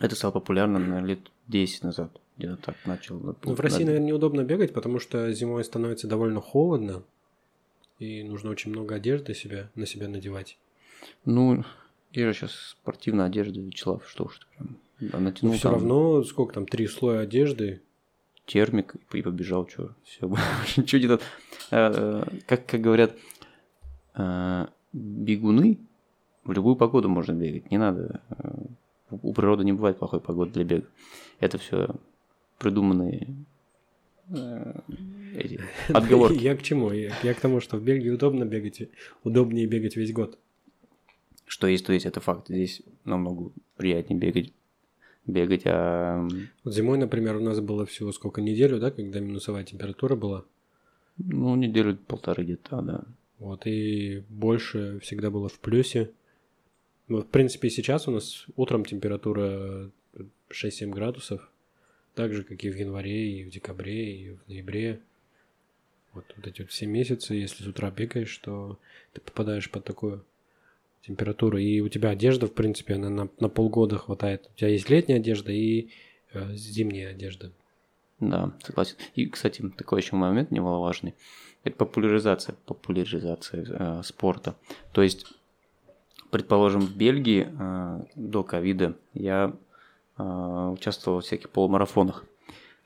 это 0.00 0.14
стало 0.16 0.32
популярно, 0.32 0.78
наверное, 0.78 1.08
лет 1.08 1.20
10 1.48 1.84
назад. 1.84 2.20
Где-то 2.36 2.56
так 2.56 2.76
начал. 2.84 3.18
Ну, 3.18 3.54
в 3.54 3.60
России, 3.60 3.84
наверное, 3.84 4.08
неудобно 4.08 4.44
бегать, 4.44 4.72
потому 4.72 5.00
что 5.00 5.32
зимой 5.32 5.64
становится 5.64 6.06
довольно 6.06 6.40
холодно, 6.40 7.02
и 7.98 8.22
нужно 8.22 8.50
очень 8.50 8.70
много 8.70 8.94
одежды 8.94 9.34
себя, 9.34 9.70
на 9.74 9.86
себя 9.86 10.08
надевать. 10.08 10.56
Ну, 11.24 11.64
я 12.12 12.26
же 12.26 12.32
сейчас 12.32 12.52
спортивная 12.52 13.26
одежда, 13.26 13.60
Вячеслав, 13.60 14.08
что 14.08 14.24
уж 14.24 14.38
ты 14.38 14.46
прям 14.56 14.78
да, 15.00 15.18
Но 15.18 15.20
натянул 15.20 15.54
все 15.54 15.62
там 15.62 15.72
равно, 15.74 16.22
сколько 16.24 16.54
там, 16.54 16.66
три 16.66 16.86
слоя 16.86 17.20
одежды. 17.20 17.82
термик 18.46 18.96
и 19.12 19.22
побежал, 19.22 19.68
что, 19.68 19.94
все, 20.04 20.26
ничего 20.76 21.00
не 21.00 21.06
надо. 21.08 21.22
Э, 21.70 22.24
Как, 22.46 22.66
как 22.66 22.80
говорят, 22.80 23.16
э, 24.14 24.66
бегуны 24.92 25.78
в 26.44 26.52
любую 26.52 26.76
погоду 26.76 27.08
можно 27.08 27.32
бегать, 27.32 27.70
не 27.70 27.78
надо. 27.78 28.22
э, 28.30 28.50
У 29.10 29.32
природы 29.32 29.64
не 29.64 29.72
бывает 29.72 29.98
плохой 29.98 30.20
погоды 30.20 30.52
для 30.52 30.64
бега. 30.64 30.86
Это 31.40 31.58
все 31.58 31.94
придуманные 32.58 33.34
э, 34.30 34.80
эти 35.36 35.60
отговорки. 35.92 36.38
Я 36.38 36.56
к 36.56 36.62
чему? 36.62 36.90
Я, 36.90 37.12
я 37.22 37.34
к 37.34 37.40
тому, 37.40 37.60
что 37.60 37.76
в 37.76 37.82
Бельгии 37.82 38.10
удобно 38.10 38.44
бегать, 38.44 38.88
удобнее 39.24 39.66
бегать 39.66 39.96
весь 39.96 40.12
год. 40.12 40.38
Что 41.46 41.66
есть, 41.66 41.86
то 41.86 41.92
есть, 41.92 42.04
это 42.06 42.20
факт. 42.20 42.48
Здесь 42.48 42.82
намного 43.04 43.50
приятнее 43.76 44.18
бегать, 44.18 44.52
бегать, 45.28 45.62
а 45.66 46.26
Вот 46.64 46.74
зимой, 46.74 46.98
например, 46.98 47.36
у 47.36 47.40
нас 47.40 47.60
было 47.60 47.86
всего 47.86 48.12
сколько, 48.12 48.40
неделю, 48.40 48.80
да, 48.80 48.90
когда 48.90 49.20
минусовая 49.20 49.64
температура 49.64 50.16
была. 50.16 50.44
ну, 51.18 51.54
неделю 51.54 51.96
полторы 51.96 52.44
где-то, 52.44 52.82
да. 52.82 53.04
Вот, 53.38 53.66
и 53.66 54.24
больше 54.28 54.98
всегда 55.00 55.30
было 55.30 55.48
в 55.48 55.60
плюсе. 55.60 56.10
Ну, 57.06 57.22
в 57.22 57.26
принципе, 57.26 57.70
сейчас 57.70 58.08
у 58.08 58.10
нас 58.10 58.46
утром 58.56 58.84
температура 58.84 59.90
6-7 60.50 60.90
градусов, 60.90 61.48
так 62.14 62.34
же, 62.34 62.42
как 62.42 62.64
и 62.64 62.70
в 62.70 62.76
январе, 62.76 63.40
и 63.40 63.44
в 63.44 63.50
декабре, 63.50 64.16
и 64.16 64.30
в 64.30 64.48
ноябре. 64.48 65.00
Вот, 66.12 66.24
вот 66.36 66.46
эти 66.46 66.62
вот 66.62 66.70
все 66.70 66.86
месяцы, 66.86 67.34
если 67.34 67.62
с 67.62 67.66
утра 67.66 67.90
бегаешь, 67.90 68.36
то 68.38 68.78
ты 69.12 69.20
попадаешь 69.20 69.70
под 69.70 69.84
такую 69.84 70.24
температуру. 71.08 71.58
И 71.58 71.80
у 71.80 71.88
тебя 71.88 72.10
одежда, 72.10 72.46
в 72.46 72.52
принципе, 72.52 72.94
она 72.94 73.10
на, 73.10 73.28
на 73.40 73.48
полгода 73.48 73.98
хватает. 73.98 74.48
У 74.54 74.58
тебя 74.58 74.68
есть 74.68 74.88
летняя 74.90 75.16
одежда 75.16 75.50
и 75.52 75.88
э, 76.32 76.54
зимняя 76.54 77.10
одежда. 77.10 77.50
Да, 78.20 78.52
согласен. 78.62 78.96
И, 79.14 79.26
кстати, 79.26 79.62
такой 79.76 80.00
еще 80.00 80.16
момент 80.16 80.50
немаловажный. 80.50 81.14
Это 81.64 81.76
популяризация, 81.76 82.54
популяризация 82.66 83.66
э, 83.68 84.02
спорта. 84.04 84.54
То 84.92 85.02
есть, 85.02 85.26
предположим, 86.30 86.82
в 86.82 86.96
Бельгии 86.96 87.48
э, 87.48 88.04
до 88.14 88.44
ковида 88.44 88.96
я 89.14 89.52
э, 90.18 90.22
участвовал 90.22 91.20
в 91.20 91.24
всяких 91.24 91.50
полумарафонах. 91.50 92.24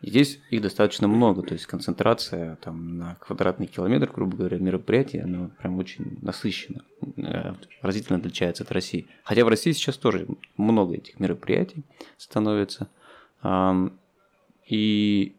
И 0.02 0.10
здесь 0.10 0.40
их 0.50 0.60
достаточно 0.60 1.06
много, 1.06 1.42
то 1.42 1.54
есть 1.54 1.66
концентрация 1.66 2.56
там, 2.56 2.98
на 2.98 3.14
квадратный 3.14 3.68
километр, 3.68 4.10
грубо 4.12 4.36
говоря, 4.36 4.58
мероприятий, 4.58 5.18
оно 5.18 5.50
прям 5.60 5.78
очень 5.78 6.18
насыщенно, 6.22 6.84
э, 7.16 7.54
разительно 7.80 8.18
отличается 8.18 8.64
от 8.64 8.72
России. 8.72 9.06
Хотя 9.22 9.44
в 9.44 9.48
России 9.48 9.70
сейчас 9.70 9.96
тоже 9.96 10.26
много 10.56 10.96
этих 10.96 11.20
мероприятий 11.20 11.84
становится. 12.18 12.88
И, 14.66 15.36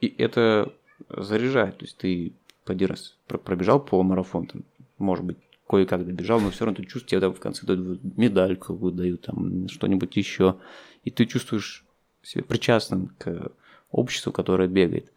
и 0.00 0.14
это 0.18 0.72
заряжает. 1.08 1.78
То 1.78 1.84
есть 1.84 1.96
ты 1.96 2.34
поди 2.64 2.86
раз 2.86 3.16
пробежал 3.26 3.80
полумарафон, 3.80 4.46
там, 4.46 4.62
может 4.98 5.24
быть, 5.24 5.38
кое-как 5.68 6.06
добежал, 6.06 6.40
но 6.40 6.50
все 6.50 6.64
равно 6.64 6.76
ты 6.76 6.84
чувствуешь, 6.84 7.06
тебе 7.06 7.20
там 7.20 7.34
в 7.34 7.40
конце 7.40 7.66
дают 7.66 8.00
медальку, 8.16 8.74
выдают 8.74 9.22
там 9.22 9.68
что-нибудь 9.68 10.16
еще, 10.16 10.58
и 11.04 11.10
ты 11.10 11.26
чувствуешь 11.26 11.84
себя 12.22 12.44
причастным 12.44 13.08
к 13.18 13.50
обществу, 13.94 14.32
которое 14.32 14.68
бегает. 14.68 15.12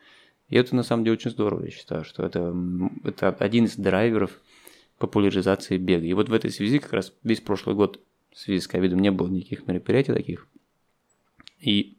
И 0.50 0.56
это 0.56 0.76
на 0.76 0.84
самом 0.84 1.04
деле 1.04 1.16
очень 1.16 1.32
здорово, 1.32 1.66
я 1.66 1.72
считаю, 1.72 2.06
что 2.06 2.26
это, 2.26 2.56
это 3.04 3.30
один 3.30 3.66
из 3.66 3.76
драйверов 3.76 4.40
популяризации 4.98 5.78
бега. 5.78 6.06
И 6.06 6.14
вот 6.14 6.30
в 6.30 6.34
этой 6.34 6.52
связи 6.52 6.80
как 6.80 6.94
раз 6.94 7.14
весь 7.24 7.42
прошлый 7.42 7.76
год 7.76 8.00
в 8.32 8.40
связи 8.40 8.60
с 8.60 8.68
ковидом 8.68 9.00
не 9.00 9.12
было 9.12 9.28
никаких 9.28 9.68
мероприятий 9.68 10.14
таких. 10.14 10.48
И 11.60 11.98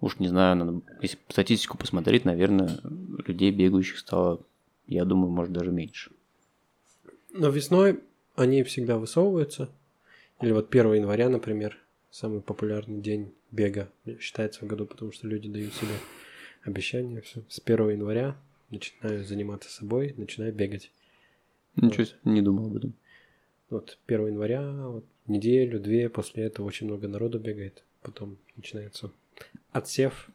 уж 0.00 0.18
не 0.18 0.28
знаю, 0.28 0.56
надо, 0.56 0.80
если 1.00 1.18
статистику 1.28 1.78
посмотреть, 1.78 2.24
наверное, 2.24 2.80
людей 3.26 3.50
бегающих 3.50 3.98
стало, 3.98 4.40
я 4.86 5.04
думаю, 5.04 5.30
может 5.30 5.52
даже 5.52 5.70
меньше. 5.70 6.10
Но 7.32 7.50
весной 7.50 8.00
они 8.34 8.62
всегда 8.62 8.98
высовываются. 8.98 9.70
Или 10.40 10.52
вот 10.52 10.74
1 10.74 10.94
января, 10.94 11.28
например, 11.28 11.76
самый 12.10 12.40
популярный 12.40 13.00
день 13.00 13.32
бега 13.50 13.90
считается 14.20 14.64
в 14.64 14.68
году, 14.68 14.86
потому 14.86 15.12
что 15.12 15.26
люди 15.26 15.48
дают 15.48 15.72
себе 15.74 15.94
обещания. 16.62 17.20
Все. 17.20 17.42
С 17.48 17.60
1 17.64 17.90
января 17.90 18.36
начинаю 18.70 19.24
заниматься 19.24 19.70
собой, 19.70 20.14
начинаю 20.16 20.52
бегать. 20.52 20.90
Ничего 21.76 22.04
вот. 22.04 22.16
не 22.24 22.42
думал 22.42 22.66
об 22.66 22.76
этом. 22.76 22.94
Вот 23.70 23.98
1 24.06 24.28
января, 24.28 24.62
вот, 24.88 25.04
неделю, 25.26 25.78
две, 25.80 26.08
после 26.08 26.44
этого 26.44 26.66
очень 26.66 26.86
много 26.86 27.08
народу 27.08 27.38
бегает. 27.38 27.84
Потом 28.02 28.38
начинается 28.56 29.10
отсев. 29.72 30.30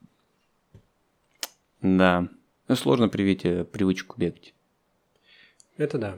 Да. 1.81 2.29
Ну, 2.67 2.75
сложно 2.75 3.09
привить 3.09 3.43
э, 3.45 3.65
привычку 3.65 4.19
бегать. 4.19 4.53
Это 5.77 5.97
да. 5.97 6.17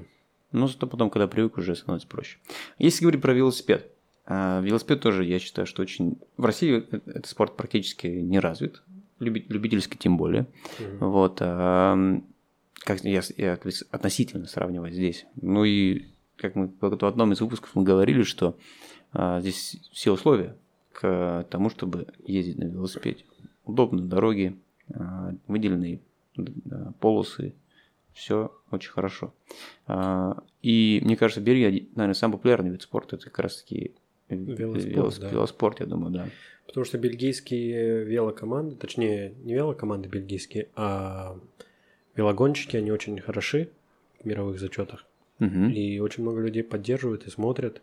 Но 0.52 0.68
зато 0.68 0.88
потом, 0.88 1.10
когда 1.10 1.28
привык, 1.28 1.58
уже 1.58 1.76
становится 1.76 2.08
проще. 2.08 2.38
Если 2.78 3.02
говорить 3.02 3.22
про 3.22 3.34
велосипед. 3.34 3.92
А 4.28 4.62
велосипед 4.62 5.02
тоже, 5.02 5.24
я 5.24 5.40
считаю, 5.40 5.68
что 5.68 5.82
очень... 5.82 6.18
В 6.38 6.46
России 6.46 6.84
э, 6.92 7.00
этот 7.06 7.28
спорт 7.28 7.56
практически 7.56 8.08
не 8.08 8.40
развит. 8.40 8.82
Любительский 9.20 9.98
тем 9.98 10.18
более. 10.18 10.48
Mm-hmm. 10.80 10.98
Вот. 11.00 11.38
А, 11.42 11.98
как 12.80 13.04
я, 13.04 13.22
я 13.38 13.60
относительно 13.92 14.48
сравниваю 14.48 14.92
здесь. 14.92 15.26
Ну 15.42 15.64
и 15.64 16.06
как 16.38 16.56
мы 16.56 16.72
в 16.80 17.06
одном 17.06 17.34
из 17.34 17.42
выпусков 17.42 17.76
мы 17.76 17.84
говорили, 17.84 18.24
что 18.24 18.58
а, 19.14 19.40
здесь 19.42 19.78
все 19.92 20.12
условия 20.12 20.56
к 20.92 21.46
тому, 21.50 21.70
чтобы 21.70 22.08
ездить 22.26 22.58
на 22.58 22.66
велосипеде. 22.66 23.26
Удобно 23.64 24.02
дороги, 24.02 24.58
а, 24.94 25.34
выделенные 25.48 26.02
полосы, 27.00 27.56
все 28.14 28.52
очень 28.72 28.92
хорошо. 28.92 29.34
А, 29.88 30.42
и 30.62 31.02
мне 31.04 31.16
кажется, 31.16 31.42
Бельгия, 31.42 31.88
наверное, 31.96 32.14
самый 32.14 32.34
популярный 32.34 32.72
вид 32.72 32.82
спорта, 32.82 33.18
это 33.18 33.26
как 33.26 33.40
раз 33.40 33.62
таки 33.62 33.96
велоспорт, 34.30 34.86
велос, 34.86 35.18
да. 35.20 35.30
велоспорт, 35.30 35.80
я 35.80 35.86
думаю, 35.86 36.12
да. 36.12 36.30
Потому 36.66 36.86
что 36.86 36.98
бельгийские 36.98 38.04
велокоманды, 38.04 38.76
точнее, 38.76 39.34
не 39.44 39.54
велокоманды 39.54 40.10
бельгийские, 40.10 40.70
а 40.76 41.40
велогонщики, 42.16 42.78
они 42.78 42.92
очень 42.92 43.20
хороши 43.20 43.70
в 44.20 44.26
мировых 44.26 44.60
зачетах. 44.60 45.06
Угу. 45.40 45.70
И 45.74 46.00
очень 46.00 46.24
много 46.24 46.42
людей 46.42 46.64
поддерживают 46.64 47.28
и 47.28 47.30
смотрят. 47.30 47.82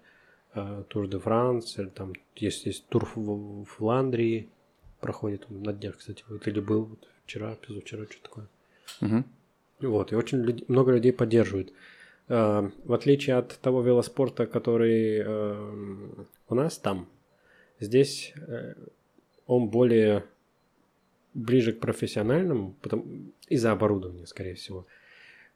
Тур 0.88 1.08
де 1.08 1.18
Франс, 1.18 1.78
там 1.94 2.12
есть, 2.36 2.66
есть 2.66 2.86
тур 2.88 3.08
в, 3.14 3.64
Фландрии, 3.64 4.48
проходит 5.00 5.46
он 5.48 5.62
на 5.62 5.72
днях, 5.72 5.96
кстати, 5.96 6.24
вот, 6.28 6.46
или 6.46 6.60
был 6.60 6.84
вот, 6.84 7.08
вчера, 7.24 7.56
позавчера, 7.66 8.04
что 8.04 8.22
такое. 8.22 8.48
Угу. 9.00 9.24
Вот, 9.88 10.12
и 10.12 10.14
очень 10.14 10.42
люди, 10.42 10.64
много 10.68 10.92
людей 10.92 11.12
поддерживают. 11.12 11.72
Э, 12.28 12.70
в 12.84 12.92
отличие 12.92 13.36
от 13.36 13.58
того 13.58 13.82
велоспорта, 13.82 14.46
который 14.46 15.22
э, 15.24 16.14
у 16.48 16.54
нас 16.54 16.78
там, 16.78 17.08
здесь 17.80 18.32
э, 18.36 18.74
он 19.46 19.68
более 19.68 20.24
ближе 21.34 21.72
к 21.72 21.80
профессиональному, 21.80 22.74
потому, 22.82 23.04
из-за 23.48 23.72
оборудования, 23.72 24.26
скорее 24.26 24.54
всего. 24.54 24.86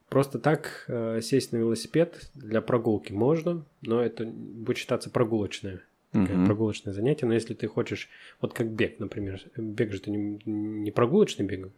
Просто 0.09 0.39
так 0.39 0.85
э, 0.89 1.21
сесть 1.21 1.53
на 1.53 1.57
велосипед 1.57 2.31
для 2.35 2.61
прогулки 2.61 3.13
можно, 3.13 3.65
но 3.83 4.01
это 4.01 4.25
будет 4.25 4.79
считаться 4.79 5.11
прогулочное, 5.11 5.83
mm-hmm. 6.13 6.47
прогулочное 6.47 6.95
занятие. 6.95 7.27
Но 7.27 7.35
если 7.35 7.55
ты 7.55 7.67
хочешь, 7.67 8.09
вот 8.41 8.55
как 8.55 8.71
бег, 8.71 9.01
например, 9.01 9.41
бег 9.57 9.93
же 9.93 10.01
ты 10.01 10.11
не, 10.11 10.41
не 10.45 10.91
прогулочный 10.93 11.45
бег, 11.45 11.71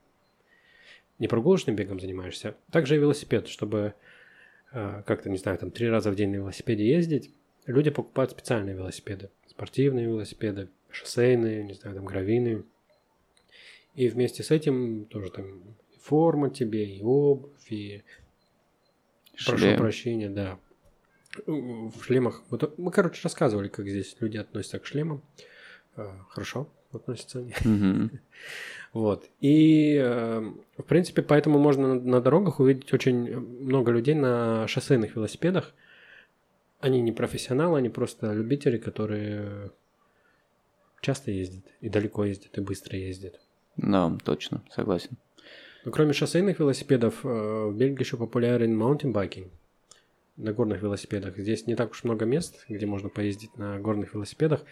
не 1.18 1.27
прогулочным 1.27 1.74
бегом 1.74 2.01
занимаешься, 2.01 2.55
также 2.70 2.96
и 2.96 2.98
велосипед, 2.98 3.48
чтобы 3.48 3.94
как-то, 4.70 5.31
не 5.31 5.38
знаю, 5.38 5.59
там 5.59 5.70
три 5.70 5.88
раза 5.88 6.11
в 6.11 6.14
день 6.14 6.31
на 6.31 6.37
велосипеде 6.37 6.87
ездить, 6.87 7.33
люди 7.66 7.90
покупают 7.90 8.31
специальные 8.33 8.74
велосипеды, 8.74 9.31
спортивные 9.46 10.07
велосипеды, 10.07 10.68
шоссейные, 10.90 11.64
не 11.64 11.74
знаю, 11.74 11.96
там 11.96 12.04
гравийные. 12.04 12.64
И 13.94 14.09
вместе 14.09 14.42
с 14.42 14.50
этим 14.50 15.07
тоже 15.07 15.31
там 15.31 15.62
форма 16.02 16.50
тебе, 16.50 16.85
и 16.85 17.02
обувь, 17.02 17.70
и... 17.70 18.02
Шлем. 19.35 19.59
Прошу 19.59 19.76
прощения, 19.76 20.28
да. 20.28 20.59
В 21.46 22.02
шлемах... 22.02 22.42
Вот 22.50 22.76
мы, 22.78 22.90
короче, 22.90 23.20
рассказывали, 23.22 23.68
как 23.68 23.88
здесь 23.88 24.16
люди 24.20 24.37
относятся 24.37 24.81
к 24.81 24.87
шлемам. 24.87 25.22
А, 25.94 26.24
хорошо 26.31 26.68
относятся 26.92 27.40
они. 27.40 27.52
Mm-hmm. 27.52 28.18
вот. 28.92 29.29
И, 29.40 29.96
э, 30.01 30.40
в 30.79 30.83
принципе, 30.83 31.22
поэтому 31.22 31.59
можно 31.59 31.94
на, 31.94 32.01
на 32.01 32.20
дорогах 32.20 32.61
увидеть 32.61 32.92
очень 32.92 33.38
много 33.38 33.92
людей 33.92 34.14
на 34.14 34.66
шоссейных 34.68 35.16
велосипедах. 35.16 35.74
Они 36.81 37.01
не 37.01 37.12
профессионалы, 37.12 37.79
они 37.79 37.88
просто 37.88 38.33
любители, 38.33 38.79
которые 38.79 39.72
часто 41.01 41.31
ездят, 41.31 41.64
и 41.81 41.88
далеко 41.88 42.24
ездят, 42.24 42.57
и 42.57 42.61
быстро 42.61 42.98
ездят. 42.98 43.40
Да, 43.77 44.16
точно, 44.24 44.62
согласен. 44.70 45.16
Но 45.85 45.92
кроме 45.92 46.12
шоссейных 46.12 46.59
велосипедов, 46.59 47.24
э, 47.24 47.29
в 47.29 47.77
Бельгии 47.77 48.03
еще 48.03 48.16
популярен 48.16 48.77
mountain 48.76 49.18
biking 49.18 49.48
на 50.37 50.53
горных 50.53 50.83
велосипедах. 50.83 51.37
Здесь 51.37 51.66
не 51.66 51.74
так 51.74 51.90
уж 51.90 52.05
много 52.05 52.24
мест, 52.24 52.64
где 52.68 52.87
можно 52.87 53.09
поездить 53.09 53.57
на 53.57 53.79
горных 53.81 54.14
велосипедах, 54.14 54.64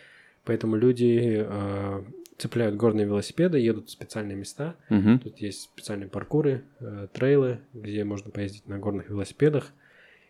поэтому 0.44 0.76
люди 0.76 1.44
э, 1.44 2.02
цепляют 2.38 2.76
горные 2.76 3.06
велосипеды, 3.06 3.58
едут 3.58 3.88
в 3.88 3.90
специальные 3.90 4.36
места. 4.36 4.76
Угу. 4.90 5.18
Тут 5.24 5.38
есть 5.38 5.62
специальные 5.62 6.08
паркуры, 6.08 6.64
э, 6.80 7.08
трейлы, 7.12 7.60
где 7.72 8.04
можно 8.04 8.30
поездить 8.30 8.66
на 8.66 8.78
горных 8.78 9.08
велосипедах, 9.08 9.72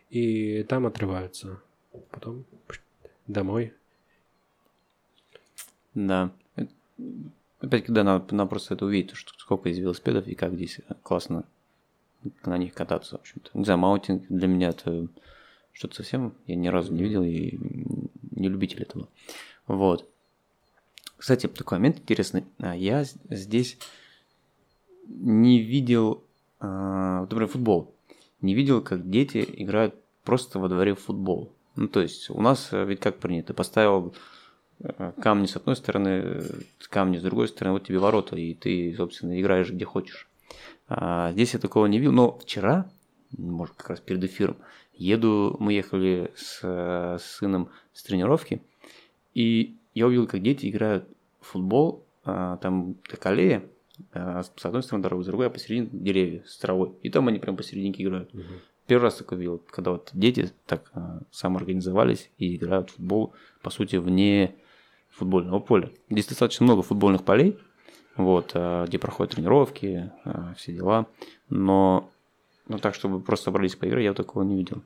и 0.09 0.63
там 0.63 0.85
отрываются. 0.85 1.61
Потом 2.11 2.45
домой. 3.27 3.73
Да. 5.93 6.31
Опять, 7.59 7.85
когда 7.85 8.03
надо, 8.03 8.35
надо 8.35 8.49
просто 8.49 8.75
это 8.75 8.85
увидеть, 8.85 9.15
что 9.15 9.33
сколько 9.37 9.69
из 9.69 9.77
велосипедов 9.79 10.27
и 10.27 10.35
как 10.35 10.53
здесь 10.53 10.79
классно 11.03 11.43
на 12.45 12.57
них 12.57 12.73
кататься, 12.73 13.17
в 13.17 13.21
общем-то. 13.21 13.51
Не 13.53 13.63
знаю, 13.63 13.79
mountain 13.79 14.25
для 14.29 14.47
меня 14.47 14.69
это 14.69 15.07
что-то 15.73 15.95
совсем 15.95 16.33
я 16.47 16.55
ни 16.55 16.67
разу 16.67 16.93
не 16.93 17.03
видел 17.03 17.23
и 17.23 17.57
не 18.31 18.49
любитель 18.49 18.81
этого. 18.81 19.07
Вот. 19.67 20.09
Кстати, 21.17 21.47
такой 21.47 21.79
момент 21.79 21.99
интересный. 21.99 22.45
А, 22.59 22.75
я 22.75 23.03
здесь 23.29 23.77
не 25.07 25.59
видел, 25.59 26.23
а, 26.59 27.21
например, 27.21 27.47
футбол. 27.47 27.93
Не 28.41 28.53
видел, 28.53 28.81
как 28.81 29.09
дети 29.09 29.43
играют 29.57 29.95
просто 30.23 30.59
во 30.59 30.69
дворе 30.69 30.93
в 30.93 30.99
футбол. 30.99 31.51
Ну, 31.77 31.87
то 31.87 32.01
есть 32.01 32.29
у 32.29 32.41
нас 32.41 32.69
э, 32.71 32.85
ведь 32.85 32.99
как 32.99 33.17
принято, 33.17 33.53
поставил 33.53 34.13
э, 34.79 35.11
камни 35.21 35.45
с 35.45 35.55
одной 35.55 35.75
стороны, 35.75 36.09
э, 36.09 36.43
камни 36.89 37.17
с 37.17 37.21
другой 37.21 37.47
стороны, 37.47 37.73
вот 37.73 37.87
тебе 37.87 37.99
ворота, 37.99 38.35
и 38.35 38.53
ты, 38.55 38.93
собственно, 38.97 39.39
играешь 39.39 39.69
где 39.71 39.85
хочешь. 39.85 40.27
А 40.89 41.31
здесь 41.33 41.53
я 41.53 41.59
такого 41.59 41.85
не 41.85 41.99
видел, 41.99 42.13
но 42.13 42.37
вчера, 42.39 42.89
может, 43.37 43.75
как 43.75 43.91
раз 43.91 43.99
перед 43.99 44.23
эфиром, 44.23 44.57
еду, 44.95 45.55
мы 45.59 45.73
ехали 45.73 46.31
с, 46.35 46.61
с 46.61 47.37
сыном 47.37 47.69
с 47.93 48.01
тренировки, 48.03 48.61
и 49.35 49.77
я 49.97 50.07
увидел, 50.07 50.27
как 50.27 50.41
дети 50.41 50.69
играют 50.69 51.05
в 51.41 51.47
футбол, 51.47 52.05
а, 52.23 52.57
там 52.57 52.95
как 53.03 53.25
аллея, 53.25 53.63
а, 54.13 54.43
с 54.43 54.65
одной 54.65 54.83
стороны 54.83 55.03
дорога, 55.03 55.23
с 55.23 55.27
другой, 55.27 55.47
а 55.47 55.49
посередине 55.49 55.89
деревья 55.91 56.43
с 56.45 56.57
травой. 56.57 56.93
И 57.01 57.09
там 57.09 57.27
они 57.27 57.39
прям 57.39 57.57
посерединке 57.57 58.03
играют. 58.03 58.33
Угу. 58.33 58.43
Первый 58.85 59.03
раз 59.03 59.15
такое 59.15 59.39
видел, 59.39 59.61
когда 59.69 59.91
вот 59.91 60.11
дети 60.13 60.51
так 60.65 60.89
а, 60.93 61.21
самоорганизовались 61.31 62.29
и 62.37 62.55
играют 62.55 62.91
в 62.91 62.95
футбол, 62.95 63.33
по 63.61 63.69
сути, 63.69 63.95
вне 63.95 64.55
футбольного 65.09 65.59
поля. 65.59 65.89
Здесь 66.09 66.27
достаточно 66.27 66.65
много 66.65 66.83
футбольных 66.83 67.23
полей, 67.23 67.57
вот, 68.15 68.51
а, 68.53 68.85
где 68.85 68.99
проходят 68.99 69.33
тренировки, 69.33 70.11
а, 70.23 70.53
все 70.55 70.73
дела. 70.73 71.07
Но 71.49 72.09
ну, 72.67 72.77
так, 72.77 72.93
чтобы 72.93 73.19
просто 73.19 73.45
собрались 73.45 73.75
поиграть, 73.75 74.03
я 74.03 74.13
такого 74.13 74.43
не 74.43 74.55
видел. 74.55 74.83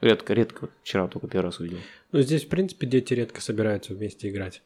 Редко, 0.00 0.34
редко. 0.34 0.68
Вчера 0.82 1.08
только 1.08 1.28
первый 1.28 1.46
раз 1.46 1.60
увидел. 1.60 1.78
Ну, 2.12 2.20
здесь, 2.20 2.44
в 2.44 2.48
принципе, 2.48 2.86
дети 2.86 3.14
редко 3.14 3.40
собираются 3.40 3.94
вместе 3.94 4.28
играть. 4.28 4.62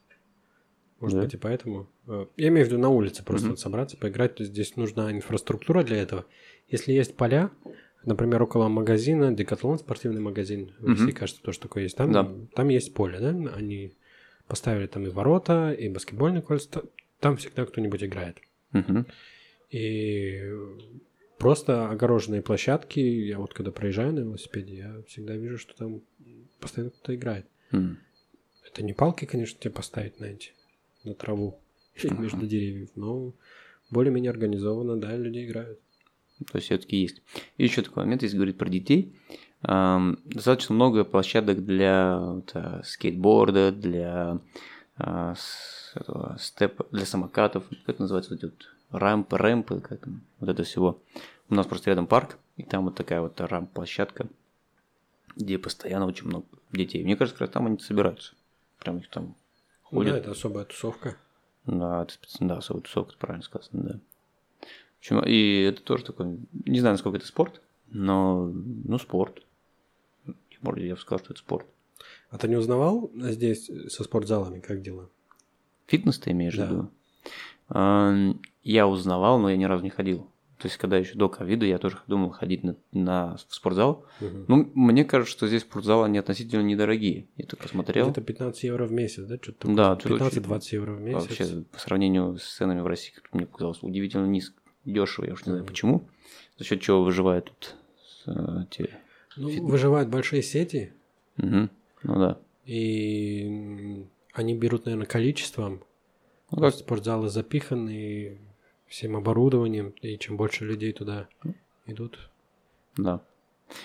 Может 1.01 1.19
да. 1.19 1.25
быть, 1.25 1.35
и 1.35 1.37
поэтому. 1.37 1.89
Э, 2.07 2.27
я 2.37 2.49
имею 2.49 2.67
в 2.67 2.69
виду 2.69 2.79
на 2.81 2.89
улице 2.89 3.25
просто 3.25 3.47
mm-hmm. 3.47 3.51
вот 3.51 3.61
собраться, 3.61 3.97
поиграть. 3.97 4.37
То 4.37 4.43
есть 4.43 4.53
здесь 4.53 4.77
нужна 4.77 5.11
инфраструктура 5.13 5.83
для 5.83 5.97
этого. 5.97 6.27
Если 6.69 6.93
есть 6.93 7.17
поля, 7.17 7.51
Например, 8.05 8.43
около 8.43 8.69
магазина, 8.69 9.35
Декатлон, 9.35 9.79
спортивный 9.79 10.21
магазин, 10.21 10.73
в 10.79 10.87
России, 10.87 11.11
кажется, 11.11 11.43
тоже 11.43 11.59
такое 11.59 11.83
есть. 11.83 11.97
Там, 11.97 12.13
да. 12.13 12.33
там 12.55 12.69
есть 12.69 12.95
поле, 12.95 13.19
да? 13.19 13.31
Они 13.55 13.93
поставили 14.47 14.87
там 14.87 15.05
и 15.07 15.11
ворота, 15.11 15.73
и 15.73 15.89
баскетбольный 15.89 16.41
кольца. 16.41 16.83
Там 17.21 17.37
всегда 17.37 17.67
кто-нибудь 17.67 18.03
играет. 18.05 18.39
Угу. 18.73 19.05
И 19.71 20.41
просто 21.39 21.89
огороженные 21.89 22.43
площадки. 22.43 23.01
Я 23.01 23.39
вот 23.39 23.55
когда 23.55 23.71
проезжаю 23.71 24.13
на 24.13 24.21
велосипеде, 24.21 24.77
я 24.77 25.03
всегда 25.07 25.35
вижу, 25.37 25.59
что 25.59 25.77
там 25.77 26.03
постоянно 26.61 26.91
кто-то 26.91 27.15
играет. 27.15 27.47
Mm. 27.73 27.97
Это 28.67 28.83
не 28.83 28.93
палки, 28.93 29.25
конечно, 29.25 29.59
тебе 29.59 29.73
поставить 29.73 30.21
на 30.21 30.27
эти, 30.27 30.53
на 31.05 31.15
траву 31.15 31.59
uh-huh. 31.97 32.21
между 32.21 32.47
деревьев, 32.47 32.91
но 32.95 33.35
более-менее 33.91 34.31
организованно, 34.31 34.97
да, 34.97 35.17
люди 35.17 35.45
играют. 35.45 35.81
То 36.53 36.59
есть 36.59 36.67
все-таки 36.67 36.97
есть. 36.97 37.23
И 37.57 37.65
еще 37.65 37.83
такой 37.83 38.05
момент, 38.05 38.23
если 38.23 38.37
говорить 38.37 38.59
про 38.59 38.69
детей, 38.69 39.17
достаточно 39.61 40.75
много 40.75 41.05
площадок 41.05 41.65
для 41.65 42.19
вот, 42.19 42.51
а, 42.55 42.83
скейтборда, 42.85 43.73
для 43.73 44.41
а, 44.97 45.35
этого, 45.97 46.37
степа, 46.39 46.87
для 46.93 47.07
самокатов, 47.07 47.65
как 47.69 47.89
это 47.89 48.03
называется, 48.03 48.35
вот 48.35 48.43
вот 48.43 48.67
рампы, 48.91 49.37
рэмпы, 49.37 49.81
как 49.81 50.01
там, 50.01 50.23
вот 50.41 50.49
это 50.49 50.63
всего. 50.65 51.03
У 51.49 51.55
нас 51.55 51.67
просто 51.67 51.91
рядом 51.91 52.07
парк, 52.07 52.39
и 52.57 52.63
там 52.63 52.85
вот 52.85 52.95
такая 52.95 53.21
вот 53.21 53.41
рамп-площадка, 53.41 54.29
где 55.37 55.59
постоянно 55.59 56.07
очень 56.07 56.27
много 56.27 56.47
детей. 56.73 57.03
Мне 57.05 57.17
кажется, 57.17 57.39
как 57.39 57.49
раз 57.49 57.51
там 57.51 57.67
они 57.67 57.79
собираются. 57.79 58.35
Прям 58.79 58.99
их 58.99 59.09
там 59.09 59.35
ходят. 59.83 60.15
Да, 60.15 60.19
это 60.19 60.31
особая 60.33 60.65
тусовка. 60.65 61.17
Да, 61.65 62.03
это 62.03 62.15
да, 62.41 62.59
особая 62.59 62.83
тусовка, 62.83 63.15
правильно 63.19 63.45
сказано, 63.45 63.83
да. 63.83 64.01
Почему? 64.99 65.23
И 65.23 65.63
это 65.63 65.83
тоже 65.83 66.05
такой, 66.05 66.39
не 66.65 66.81
знаю, 66.81 66.95
насколько 66.95 67.19
это 67.19 67.27
спорт, 67.27 67.61
но, 67.87 68.47
ну, 68.47 68.99
спорт. 68.99 69.43
Я 70.61 70.95
бы 70.95 71.01
сказал, 71.01 71.21
что 71.21 71.33
это 71.33 71.41
спорт. 71.41 71.67
А 72.31 72.39
ты 72.39 72.49
не 72.49 72.57
узнавал 72.57 73.11
здесь 73.15 73.71
со 73.89 74.03
спортзалами, 74.03 74.61
как 74.61 74.83
дела? 74.83 75.09
Фитнес 75.87 76.19
ты 76.19 76.33
имеешь 76.33 76.57
да. 76.57 76.67
в 76.67 76.71
виду? 76.71 78.41
Я 78.69 78.87
узнавал, 78.87 79.39
но 79.39 79.49
я 79.49 79.57
ни 79.57 79.65
разу 79.65 79.83
не 79.83 79.89
ходил. 79.89 80.29
То 80.59 80.67
есть, 80.67 80.77
когда 80.77 80.99
еще 80.99 81.15
до 81.15 81.31
ковида, 81.31 81.65
я 81.65 81.79
тоже 81.79 81.97
думал 82.07 82.29
ходить 82.29 82.65
на, 82.65 82.77
на 82.93 83.39
в 83.49 83.55
спортзал. 83.55 84.05
Угу. 84.21 84.45
Ну, 84.47 84.71
мне 84.75 85.07
кажется, 85.07 85.33
что 85.33 85.49
здесь 85.49 85.63
спортзалы, 85.63 86.05
они 86.05 86.19
относительно 86.19 86.61
недорогие. 86.61 87.29
Я 87.39 87.47
так 87.47 87.61
посмотрел. 87.61 88.11
Это 88.11 88.21
15 88.21 88.65
евро 88.65 88.85
в 88.85 88.93
месяц, 88.93 89.25
да? 89.25 89.39
Что-то 89.41 89.75
да, 89.75 89.99
15-20 89.99 90.61
евро 90.73 90.93
в 90.93 91.01
месяц. 91.01 91.23
Вообще, 91.23 91.65
по 91.73 91.79
сравнению 91.79 92.37
с 92.37 92.57
ценами 92.57 92.81
в 92.81 92.87
России, 92.87 93.15
как 93.15 93.33
мне 93.33 93.47
показалось, 93.47 93.83
удивительно 93.83 94.27
низко 94.27 94.61
дешево, 94.85 95.25
я 95.25 95.33
уж 95.33 95.47
не 95.47 95.53
знаю 95.53 95.65
почему. 95.65 96.07
За 96.59 96.65
счет 96.67 96.83
чего 96.83 97.03
выживают 97.03 97.47
тут 97.47 97.77
э, 98.27 98.67
те... 98.69 98.91
Ну, 99.39 99.49
фитнес. 99.49 99.71
выживают 99.71 100.11
большие 100.11 100.43
сети. 100.43 100.93
Угу. 101.39 101.71
Ну 102.03 102.19
да. 102.19 102.39
И 102.67 104.05
они 104.35 104.55
берут, 104.55 104.85
наверное, 104.85 105.07
количеством. 105.07 105.83
Ну, 106.51 106.61
как... 106.61 106.75
Спортзалы 106.75 107.31
запиханы 107.31 108.37
всем 108.89 109.17
оборудованием, 109.17 109.95
и 110.03 110.19
чем 110.19 110.37
больше 110.37 110.65
людей 110.65 110.93
туда 110.93 111.29
идут. 111.87 112.31
Да. 112.97 113.21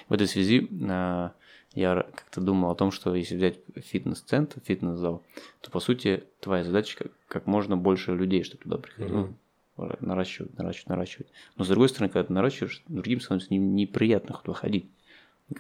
В 0.07 0.13
этой 0.13 0.27
связи 0.27 0.69
э, 0.71 1.29
я 1.73 1.95
как-то 2.15 2.41
думал 2.41 2.71
о 2.71 2.75
том, 2.75 2.91
что 2.91 3.13
если 3.15 3.35
взять 3.35 3.59
фитнес-центр, 3.75 4.61
фитнес-зал, 4.63 5.23
то 5.61 5.71
по 5.71 5.79
сути 5.79 6.23
твоя 6.39 6.63
задача 6.63 6.97
как, 6.97 7.11
как 7.27 7.47
можно 7.47 7.75
больше 7.75 8.15
людей, 8.15 8.43
чтобы 8.43 8.63
туда 8.63 8.77
приходило. 8.77 9.25
Mm-hmm 9.25 9.33
наращивать, 9.75 10.57
наращивать, 10.57 10.89
наращивать. 10.89 11.27
Но 11.57 11.65
с 11.65 11.67
другой 11.67 11.89
стороны, 11.89 12.11
когда 12.11 12.27
ты 12.27 12.33
наращиваешь, 12.33 12.83
другим 12.87 13.19
становится 13.19 13.53
неприятно 13.53 14.39
туда 14.43 14.55
ходить. 14.55 14.85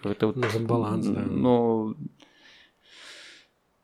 Это 0.03 0.27
вот, 0.27 0.35
Нужен 0.35 0.65
баланс, 0.65 1.07
да. 1.07 1.21
Но 1.21 1.95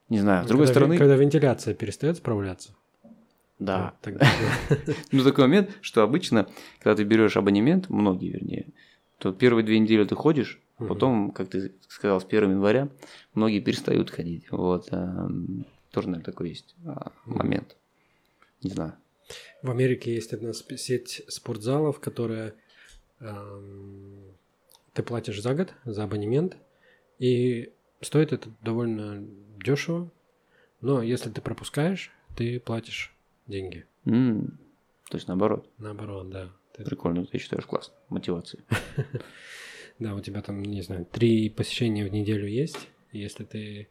не 0.08 0.19
знаю, 0.19 0.45
с 0.45 0.48
другой 0.48 0.65
когда, 0.67 0.74
стороны... 0.74 0.98
Когда 0.98 1.15
вентиляция 1.15 1.74
перестает 1.74 2.17
справляться. 2.17 2.76
Да. 3.60 3.93
Тогда... 4.02 4.26
ну, 5.12 5.24
такой 5.24 5.45
момент, 5.45 5.78
что 5.82 6.02
обычно, 6.02 6.48
когда 6.80 6.95
ты 6.95 7.04
берешь 7.04 7.36
абонемент, 7.38 7.89
многие 7.89 8.32
вернее, 8.32 8.67
то 9.17 9.34
первые 9.34 9.65
две 9.65 9.80
недели 9.80 10.06
ты 10.06 10.15
ходишь, 10.15 10.62
потом, 10.78 11.32
как 11.32 11.50
ты 11.50 11.74
сказал, 11.89 12.22
с 12.22 12.26
1 12.26 12.52
января 12.52 12.89
многие 13.34 13.60
перестают 13.60 14.10
ходить. 14.10 14.50
Вот. 14.50 14.88
Эм, 14.91 15.65
тоже, 15.91 16.08
наверное, 16.08 16.32
такой 16.32 16.50
есть 16.50 16.76
а, 16.86 17.12
момент. 17.26 17.76
Не 18.63 18.69
знаю. 18.72 18.93
В 19.62 19.69
Америке 19.69 20.13
есть 20.13 20.34
одна 20.34 20.54
сеть 20.54 21.22
спортзалов, 21.28 22.00
которая 22.00 22.56
эм, 23.19 24.24
ты 24.93 25.04
платишь 25.04 25.41
за 25.41 25.54
год, 25.54 25.74
за 25.84 26.06
абонемент, 26.06 26.56
и 27.19 27.74
стоит 28.00 28.32
это 28.32 28.50
довольно 28.62 29.28
дешево, 29.63 30.10
но 30.80 31.04
если 31.04 31.30
ты 31.30 31.41
пропускаешь, 31.41 32.12
ты 32.38 32.60
платишь 32.60 33.13
деньги. 33.50 33.86
Mm, 34.06 34.52
то 35.10 35.18
есть 35.18 35.28
наоборот. 35.28 35.70
Наоборот, 35.78 36.30
да. 36.30 36.50
Ты... 36.74 36.84
Прикольно, 36.84 37.26
ты 37.26 37.38
считаешь 37.38 37.66
классно. 37.66 37.94
Мотивация. 38.10 38.64
Да, 40.00 40.16
у 40.16 40.22
тебя 40.22 40.42
там, 40.42 40.62
не 40.64 40.82
знаю, 40.82 41.06
три 41.06 41.50
посещения 41.50 42.06
в 42.06 42.14
неделю 42.14 42.48
есть. 42.48 42.88
Если 43.12 43.44
ты 43.44 43.90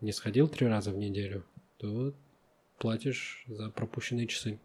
не 0.00 0.10
сходил 0.10 0.48
три 0.48 0.66
раза 0.66 0.90
в 0.90 0.96
неделю, 0.96 1.44
то 1.76 2.14
платишь 2.78 3.44
за 3.46 3.68
пропущенные 3.68 4.26
часы. 4.26 4.58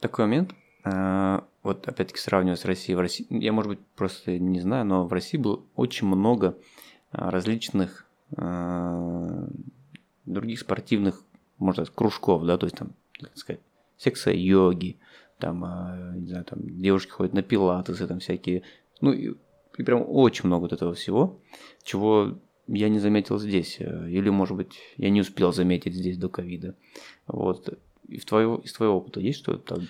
Такой 0.00 0.24
момент. 0.24 0.54
А, 0.82 1.46
вот 1.62 1.86
опять-таки 1.86 2.18
сравнивая 2.18 2.56
с 2.56 2.64
Россией. 2.64 2.96
В 2.96 3.00
России, 3.00 3.26
я, 3.28 3.52
может 3.52 3.68
быть, 3.68 3.80
просто 3.96 4.38
не 4.38 4.60
знаю, 4.60 4.86
но 4.86 5.06
в 5.06 5.12
России 5.12 5.36
было 5.36 5.62
очень 5.76 6.06
много 6.06 6.56
а, 7.12 7.30
различных 7.30 8.06
а, 8.36 9.46
других 10.24 10.60
спортивных, 10.60 11.22
можно 11.60 11.84
сказать, 11.84 11.94
кружков, 11.96 12.44
да, 12.44 12.58
то 12.58 12.66
есть 12.66 12.76
там, 12.76 12.94
как 13.20 13.36
сказать, 13.36 13.60
секса 13.96 14.32
йоги, 14.32 14.98
там, 15.38 15.60
не 16.20 16.28
знаю, 16.28 16.44
там 16.44 16.60
девушки 16.80 17.10
ходят 17.10 17.32
на 17.32 17.42
пилатесы, 17.42 18.06
там 18.06 18.18
всякие, 18.18 18.62
ну, 19.00 19.12
и, 19.12 19.34
и 19.78 19.82
прям 19.82 20.04
очень 20.06 20.46
много 20.46 20.62
вот 20.62 20.72
этого 20.72 20.94
всего, 20.94 21.40
чего 21.82 22.38
я 22.66 22.88
не 22.88 22.98
заметил 22.98 23.38
здесь, 23.38 23.76
э, 23.80 24.10
или, 24.10 24.28
может 24.28 24.56
быть, 24.56 24.78
я 24.96 25.10
не 25.10 25.20
успел 25.20 25.52
заметить 25.52 25.94
здесь 25.94 26.16
до 26.18 26.28
ковида. 26.28 26.76
Вот. 27.26 27.78
Из 28.08 28.24
твоего, 28.24 28.56
из 28.56 28.72
твоего 28.72 28.96
опыта 28.96 29.20
есть 29.20 29.38
что-то 29.38 29.80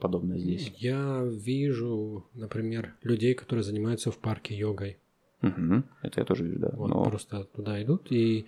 подобное 0.00 0.38
здесь? 0.38 0.72
Я 0.78 1.22
вижу, 1.24 2.26
например, 2.34 2.94
людей, 3.02 3.34
которые 3.34 3.62
занимаются 3.62 4.10
в 4.10 4.18
парке 4.18 4.56
йогой. 4.56 4.98
Угу, 5.42 5.82
это 6.02 6.20
я 6.20 6.24
тоже 6.24 6.44
вижу, 6.44 6.58
да. 6.58 6.70
Вот 6.72 6.88
Но... 6.88 7.04
просто 7.04 7.44
туда 7.44 7.82
идут 7.82 8.10
и 8.10 8.46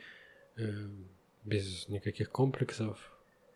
э, 0.57 0.89
без 1.49 1.89
никаких 1.89 2.31
комплексов 2.31 2.99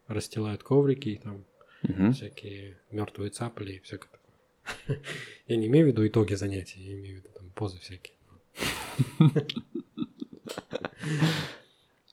расстилают 0.06 0.62
коврики, 0.62 1.20
там 1.22 1.44
угу. 1.82 2.12
всякие 2.12 2.78
мертвые 2.90 3.30
цапли 3.30 3.74
и 3.74 3.80
всякое 3.80 4.08
такое. 4.08 5.00
Я 5.46 5.56
не 5.56 5.66
имею 5.66 5.86
в 5.86 5.88
виду 5.88 6.06
итоги 6.06 6.34
занятий, 6.34 6.80
я 6.80 6.94
имею 6.94 7.16
в 7.16 7.24
виду 7.24 7.28
там 7.34 7.50
позы 7.50 7.78
всякие. 7.78 8.16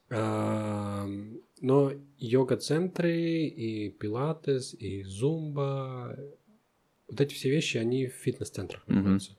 Но 1.61 1.91
йога-центры 2.17 3.43
и 3.45 3.89
пилатес, 3.91 4.73
и 4.73 5.03
зумба, 5.03 6.17
вот 7.07 7.21
эти 7.21 7.33
все 7.33 7.49
вещи, 7.49 7.77
они 7.77 8.07
в 8.07 8.13
фитнес-центрах 8.13 8.87
находятся. 8.87 9.35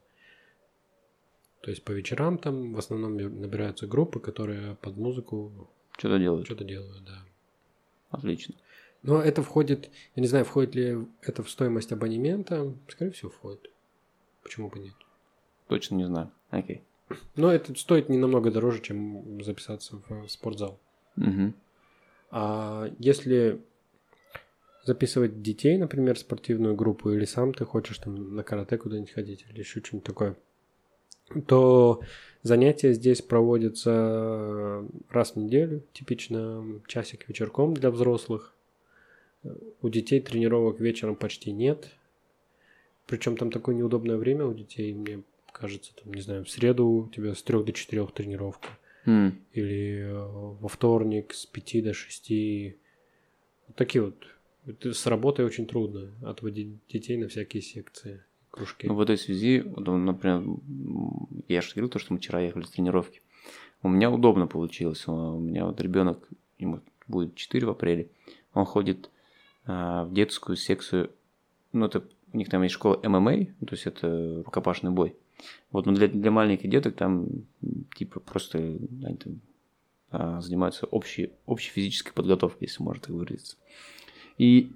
То 1.61 1.69
есть 1.69 1.83
по 1.83 1.91
вечерам 1.91 2.37
там 2.37 2.73
в 2.73 2.79
основном 2.79 3.17
набираются 3.17 3.85
группы, 3.85 4.19
которые 4.19 4.75
под 4.75 4.97
музыку 4.97 5.69
Что-то 6.01 6.17
делают. 6.17 6.47
что-то 6.47 6.63
делают, 6.63 7.03
да. 7.03 7.23
Отлично. 8.09 8.55
Но 9.03 9.21
это 9.21 9.43
входит, 9.43 9.91
я 10.15 10.21
не 10.21 10.27
знаю, 10.27 10.45
входит 10.45 10.73
ли 10.73 10.97
это 11.21 11.43
в 11.43 11.49
стоимость 11.49 11.91
абонемента. 11.91 12.73
Скорее 12.87 13.11
всего, 13.11 13.29
входит. 13.29 13.69
Почему 14.41 14.69
бы 14.69 14.79
нет? 14.79 14.95
Точно 15.67 15.93
не 15.93 16.07
знаю. 16.07 16.31
Окей. 16.49 16.81
Но 17.35 17.51
это 17.51 17.75
стоит 17.75 18.09
не 18.09 18.17
намного 18.17 18.49
дороже, 18.49 18.81
чем 18.81 19.43
записаться 19.43 20.01
в 20.09 20.27
спортзал. 20.27 20.79
Мгм. 21.17 21.53
А 22.31 22.89
если 22.97 23.61
записывать 24.83 25.43
детей, 25.43 25.77
например, 25.77 26.15
в 26.15 26.19
спортивную 26.19 26.75
группу, 26.75 27.11
или 27.11 27.25
сам 27.25 27.53
ты 27.53 27.63
хочешь 27.63 27.99
там 27.99 28.35
на 28.35 28.41
карате 28.41 28.79
куда-нибудь 28.79 29.11
ходить, 29.11 29.45
или 29.51 29.59
еще 29.59 29.81
что-нибудь 29.81 30.03
такое, 30.07 30.35
то 31.47 32.01
занятия 32.43 32.93
здесь 32.93 33.21
проводятся 33.21 34.85
раз 35.09 35.31
в 35.31 35.35
неделю, 35.37 35.83
типично 35.93 36.81
часик 36.87 37.27
вечерком 37.27 37.73
для 37.73 37.91
взрослых. 37.91 38.53
У 39.81 39.89
детей 39.89 40.21
тренировок 40.21 40.79
вечером 40.79 41.15
почти 41.15 41.51
нет. 41.51 41.89
Причем 43.07 43.37
там 43.37 43.51
такое 43.51 43.75
неудобное 43.75 44.17
время 44.17 44.45
у 44.45 44.53
детей, 44.53 44.93
мне 44.93 45.23
кажется, 45.51 45.93
там, 45.95 46.13
не 46.13 46.21
знаю, 46.21 46.45
в 46.45 46.49
среду 46.49 46.87
у 46.87 47.09
тебя 47.09 47.35
с 47.35 47.43
3 47.43 47.63
до 47.63 47.73
4 47.73 48.05
тренировка. 48.07 48.69
М. 49.05 49.39
Или 49.53 49.99
э, 50.01 50.13
во 50.13 50.67
вторник 50.67 51.33
с 51.33 51.45
5 51.45 51.83
до 51.83 51.93
6. 51.93 52.31
Вот 53.67 53.75
такие 53.75 54.03
вот. 54.03 54.15
Это 54.67 54.93
с 54.93 55.07
работой 55.07 55.43
очень 55.43 55.65
трудно 55.65 56.11
отводить 56.21 56.85
детей 56.87 57.17
на 57.17 57.27
всякие 57.27 57.63
секции, 57.63 58.23
кружки. 58.51 58.87
Ну, 58.87 58.95
в 58.95 59.01
этой 59.01 59.17
связи, 59.17 59.63
ну, 59.77 59.97
например, 59.97 60.43
я 61.47 61.61
же 61.61 61.71
говорил, 61.71 61.89
то, 61.89 61.99
что 61.99 62.13
мы 62.13 62.19
вчера 62.19 62.39
ехали 62.39 62.63
с 62.63 62.69
тренировки. 62.69 63.21
У 63.81 63.89
меня 63.89 64.11
удобно 64.11 64.47
получилось. 64.47 65.07
У 65.07 65.39
меня 65.39 65.65
вот 65.65 65.81
ребенок, 65.81 66.27
ему 66.59 66.81
будет 67.07 67.35
4 67.35 67.65
в 67.65 67.69
апреле, 67.69 68.09
он 68.53 68.65
ходит 68.65 69.09
а, 69.65 70.05
в 70.05 70.13
детскую 70.13 70.55
секцию, 70.55 71.11
ну, 71.73 71.85
это 71.85 72.03
у 72.33 72.37
них 72.37 72.49
там 72.49 72.63
есть 72.63 72.75
школа 72.75 72.99
ММА, 73.03 73.45
то 73.45 73.71
есть 73.71 73.85
это 73.85 74.43
рукопашный 74.45 74.91
бой. 74.91 75.15
Вот, 75.71 75.85
но 75.85 75.93
для, 75.93 76.07
для 76.07 76.31
маленьких 76.31 76.69
деток 76.69 76.95
там 76.95 77.27
типа 77.95 78.19
просто 78.19 78.57
они 78.59 79.17
там, 79.17 79.41
а, 80.11 80.41
занимаются 80.41 80.85
общей, 80.85 81.31
общей 81.45 81.71
физической 81.71 82.13
подготовкой, 82.13 82.67
если 82.67 82.83
можно 82.83 83.01
так 83.01 83.11
выразиться. 83.11 83.57
И, 84.37 84.71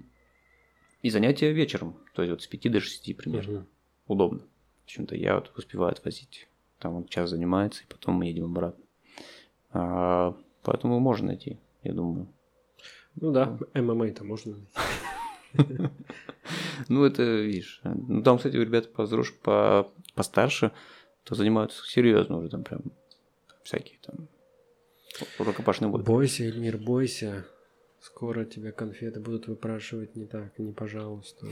и 1.06 1.10
занятия 1.10 1.52
вечером, 1.52 1.96
то 2.14 2.22
есть 2.22 2.30
вот 2.32 2.42
с 2.42 2.46
5 2.48 2.72
до 2.72 2.80
6 2.80 3.16
примерно 3.16 3.58
Мгм. 3.60 3.66
удобно. 4.08 4.40
Почему-то 4.84 5.14
я 5.14 5.36
вот 5.36 5.52
успеваю 5.56 5.92
отвозить. 5.92 6.48
Там 6.80 6.94
он 6.94 7.06
час 7.06 7.30
занимается, 7.30 7.84
и 7.84 7.86
потом 7.86 8.16
мы 8.16 8.26
едем 8.26 8.44
обратно. 8.46 8.84
А, 9.70 10.36
поэтому 10.62 10.98
можно 10.98 11.28
найти, 11.28 11.58
я 11.84 11.92
думаю. 11.92 12.26
Ну 13.14 13.30
да, 13.32 13.56
ММА-то 13.74 14.24
можно 14.24 14.56
найти. 14.56 15.90
Ну, 16.88 17.04
это, 17.04 17.22
видишь, 17.22 17.80
ну, 17.84 18.22
там, 18.22 18.36
кстати, 18.36 18.54
ребята 18.56 18.88
позрош, 18.88 19.32
по, 19.34 19.90
постарше, 20.14 20.70
то 21.24 21.34
занимаются 21.34 21.82
серьезно 21.86 22.36
уже, 22.36 22.50
там 22.50 22.62
прям 22.62 22.82
всякие 23.64 23.98
там 24.02 24.28
рукопашный 25.38 25.88
бой. 25.88 26.02
Бойся, 26.02 26.44
Эльмир, 26.44 26.76
бойся. 26.76 27.46
Скоро 28.06 28.44
тебя 28.44 28.70
конфеты 28.70 29.18
будут 29.18 29.48
выпрашивать 29.48 30.14
не 30.14 30.26
так, 30.26 30.56
не 30.60 30.72
пожалуйста. 30.72 31.48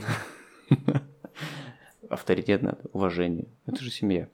Авторитет 2.09 2.61
надо, 2.61 2.79
уважение. 2.93 3.49
Это 3.65 3.83
же 3.83 3.91
семья. 3.91 4.29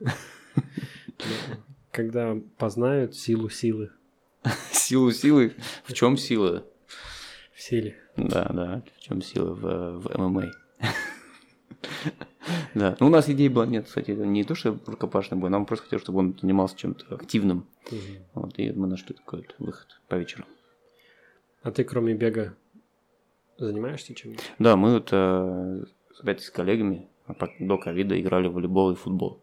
Когда 1.90 2.36
познают 2.58 3.16
силу 3.16 3.48
силы 3.48 3.90
Силу 4.72 5.10
силы. 5.10 5.54
В 5.84 5.94
чем 5.94 6.18
сила? 6.18 6.66
в 7.54 7.62
силе. 7.62 7.96
Да, 8.18 8.44
да, 8.52 8.82
в 8.98 9.00
чем 9.00 9.22
сила 9.22 9.54
в, 9.54 10.00
в 10.00 10.18
ММА. 10.18 10.50
Да, 12.74 12.94
ну 13.00 13.06
у 13.06 13.10
нас 13.10 13.26
идея 13.30 13.48
была, 13.48 13.64
нет, 13.64 13.86
кстати, 13.86 14.10
не 14.10 14.44
то, 14.44 14.54
что 14.54 14.78
рукопашный 14.84 15.38
бой, 15.38 15.48
нам 15.48 15.64
просто 15.64 15.84
хотелось, 15.84 16.02
чтобы 16.02 16.18
он 16.18 16.38
занимался 16.38 16.76
чем-то 16.76 17.14
активным. 17.14 17.66
Вот, 18.34 18.58
и 18.58 18.70
мы 18.72 18.86
нашли 18.86 19.14
такой 19.14 19.48
выход 19.58 19.98
по 20.08 20.16
вечерам. 20.16 20.46
А 21.64 21.70
ты 21.70 21.82
кроме 21.82 22.14
бега 22.14 22.54
занимаешься 23.58 24.14
чем-нибудь? 24.14 24.44
Да, 24.58 24.76
мы 24.76 24.92
вот 24.94 25.08
э, 25.12 25.84
опять 26.20 26.42
с 26.42 26.50
коллегами 26.50 27.08
по- 27.38 27.50
до 27.58 27.78
ковида 27.78 28.20
играли 28.20 28.48
в 28.48 28.52
волейбол 28.52 28.92
и 28.92 28.94
футбол. 28.94 29.40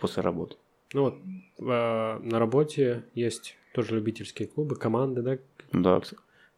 После 0.00 0.22
работы. 0.22 0.56
Ну 0.92 1.02
вот, 1.02 1.14
а, 1.60 2.18
на 2.18 2.38
работе 2.40 3.04
есть 3.14 3.56
тоже 3.72 3.94
любительские 3.94 4.48
клубы, 4.48 4.74
команды, 4.74 5.22
да, 5.22 5.38
Да. 5.72 6.02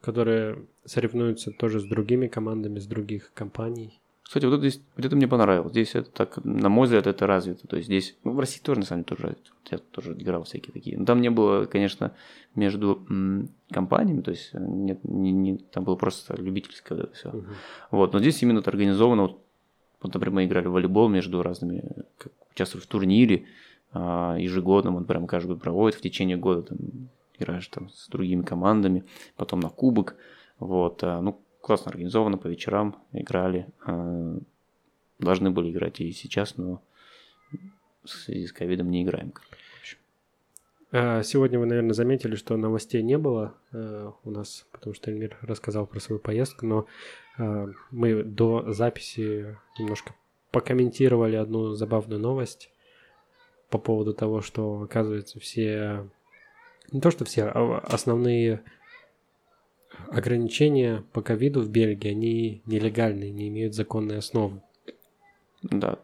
которые 0.01 0.65
соревнуются 0.85 1.51
тоже 1.51 1.79
с 1.79 1.83
другими 1.85 2.27
командами, 2.27 2.79
с 2.79 2.87
других 2.87 3.31
компаний. 3.33 4.01
Кстати, 4.23 4.45
вот 4.45 4.53
это, 4.53 4.67
здесь, 4.69 4.81
вот 4.95 5.05
это 5.05 5.15
мне 5.15 5.27
понравилось. 5.27 5.71
Здесь 5.71 5.95
это 5.95 6.09
так, 6.09 6.43
на 6.43 6.69
мой 6.69 6.85
взгляд, 6.85 7.07
это 7.07 7.27
развито. 7.27 7.67
То 7.67 7.75
есть 7.75 7.87
здесь, 7.87 8.15
ну, 8.23 8.31
в 8.31 8.39
России 8.39 8.61
тоже, 8.61 8.79
на 8.79 8.85
самом 8.85 9.03
деле, 9.03 9.15
тоже 9.15 9.23
развито. 9.23 9.49
Я 9.69 9.77
тоже 9.77 10.13
играл 10.13 10.43
всякие 10.43 10.71
такие. 10.71 10.97
Но 10.97 11.05
там 11.05 11.21
не 11.21 11.29
было, 11.29 11.65
конечно, 11.65 12.13
между 12.55 13.03
м, 13.09 13.49
компаниями, 13.69 14.21
то 14.21 14.31
есть 14.31 14.49
э, 14.53 14.59
нет, 14.59 15.03
не, 15.03 15.31
не- 15.31 15.57
там 15.57 15.83
было 15.83 15.95
просто 15.95 16.35
любительское 16.41 16.97
вот 16.97 17.07
это 17.07 17.15
все. 17.15 17.29
Мгм. 17.29 17.55
Вот, 17.91 18.13
но 18.13 18.19
здесь 18.19 18.41
именно 18.41 18.59
это 18.59 18.69
организовано. 18.69 19.23
Вот, 19.23 19.41
вот, 20.01 20.13
например, 20.13 20.35
мы 20.35 20.45
играли 20.45 20.67
в 20.67 20.71
волейбол 20.71 21.09
между 21.09 21.41
разными, 21.43 21.83
как, 22.17 22.31
участвовали 22.51 22.83
в 22.83 22.87
турнире 22.87 23.45
а, 23.93 24.35
ежегодно, 24.39 24.95
он 24.95 25.05
прям 25.05 25.27
каждый 25.27 25.49
год 25.49 25.61
проводит 25.61 25.97
в 25.99 26.01
течение 26.01 26.37
года, 26.37 26.63
там, 26.63 26.77
играешь 27.37 27.67
там 27.67 27.89
с 27.89 28.07
другими 28.09 28.41
командами, 28.41 29.03
потом 29.37 29.59
на 29.59 29.69
кубок, 29.69 30.15
вот, 30.59 31.03
а, 31.03 31.21
ну, 31.21 31.39
классно 31.63 31.91
организовано, 31.91 32.37
по 32.37 32.47
вечерам 32.47 33.01
играли, 33.13 33.67
а, 33.85 34.37
должны 35.17 35.49
были 35.49 35.71
играть 35.71 36.01
и 36.01 36.11
сейчас, 36.11 36.57
но 36.57 36.83
в 38.03 38.09
связи 38.09 38.45
с 38.47 38.51
ковидом 38.51 38.91
не 38.91 39.03
играем. 39.03 39.33
А, 40.91 41.23
Сегодня 41.23 41.59
вы, 41.59 41.65
наверное, 41.65 41.93
заметили, 41.93 42.35
что 42.35 42.57
новостей 42.57 43.01
не 43.01 43.17
было 43.17 43.55
э, 43.71 44.11
у 44.25 44.29
нас, 44.29 44.67
потому 44.73 44.93
что 44.93 45.09
Эльмир 45.09 45.37
рассказал 45.41 45.87
про 45.87 46.01
свою 46.01 46.19
поездку, 46.19 46.65
но 46.67 46.85
мы 47.89 48.23
до 48.23 48.71
записи 48.73 49.57
немножко 49.79 50.13
покомментировали 50.51 51.35
одну 51.35 51.73
забавную 51.73 52.21
новость 52.21 52.69
по 53.69 53.79
поводу 53.79 54.13
того, 54.13 54.41
что, 54.41 54.81
оказывается, 54.81 55.39
все... 55.39 56.07
Не 56.91 57.01
то, 57.01 57.09
что 57.09 57.25
все, 57.25 57.45
а 57.45 57.79
основные 57.79 58.61
ограничения 60.09 61.03
по 61.13 61.21
ковиду 61.21 61.61
в 61.61 61.69
Бельгии, 61.69 62.09
они 62.09 62.61
нелегальные, 62.65 63.31
не 63.31 63.47
имеют 63.49 63.73
законной 63.73 64.17
основы. 64.17 64.61
Да. 65.61 65.99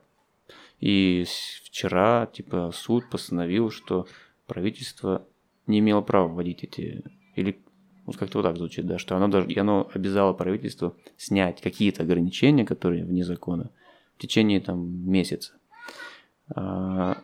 И 0.80 1.26
вчера, 1.64 2.26
типа, 2.28 2.72
суд 2.74 3.10
постановил, 3.10 3.70
что 3.70 4.08
правительство 4.48 5.26
не 5.68 5.80
имело 5.80 6.02
права 6.02 6.28
вводить 6.28 6.64
эти... 6.64 7.04
Или 7.36 7.60
вот 8.06 8.18
как-то 8.18 8.40
вот 8.40 8.44
так 8.44 8.58
звучит, 8.58 8.88
да, 8.88 8.98
что 8.98 9.16
оно, 9.16 9.28
даже, 9.28 9.48
оно 9.60 9.90
обязало 9.94 10.34
правительство 10.34 10.96
снять 11.16 11.62
какие-то 11.62 12.04
ограничения, 12.04 12.66
которые 12.66 13.06
вне 13.06 13.24
закона, 13.24 13.70
в 14.18 14.22
течение 14.22 14.60
там 14.62 15.08
месяца. 15.10 15.54
А, 16.56 17.22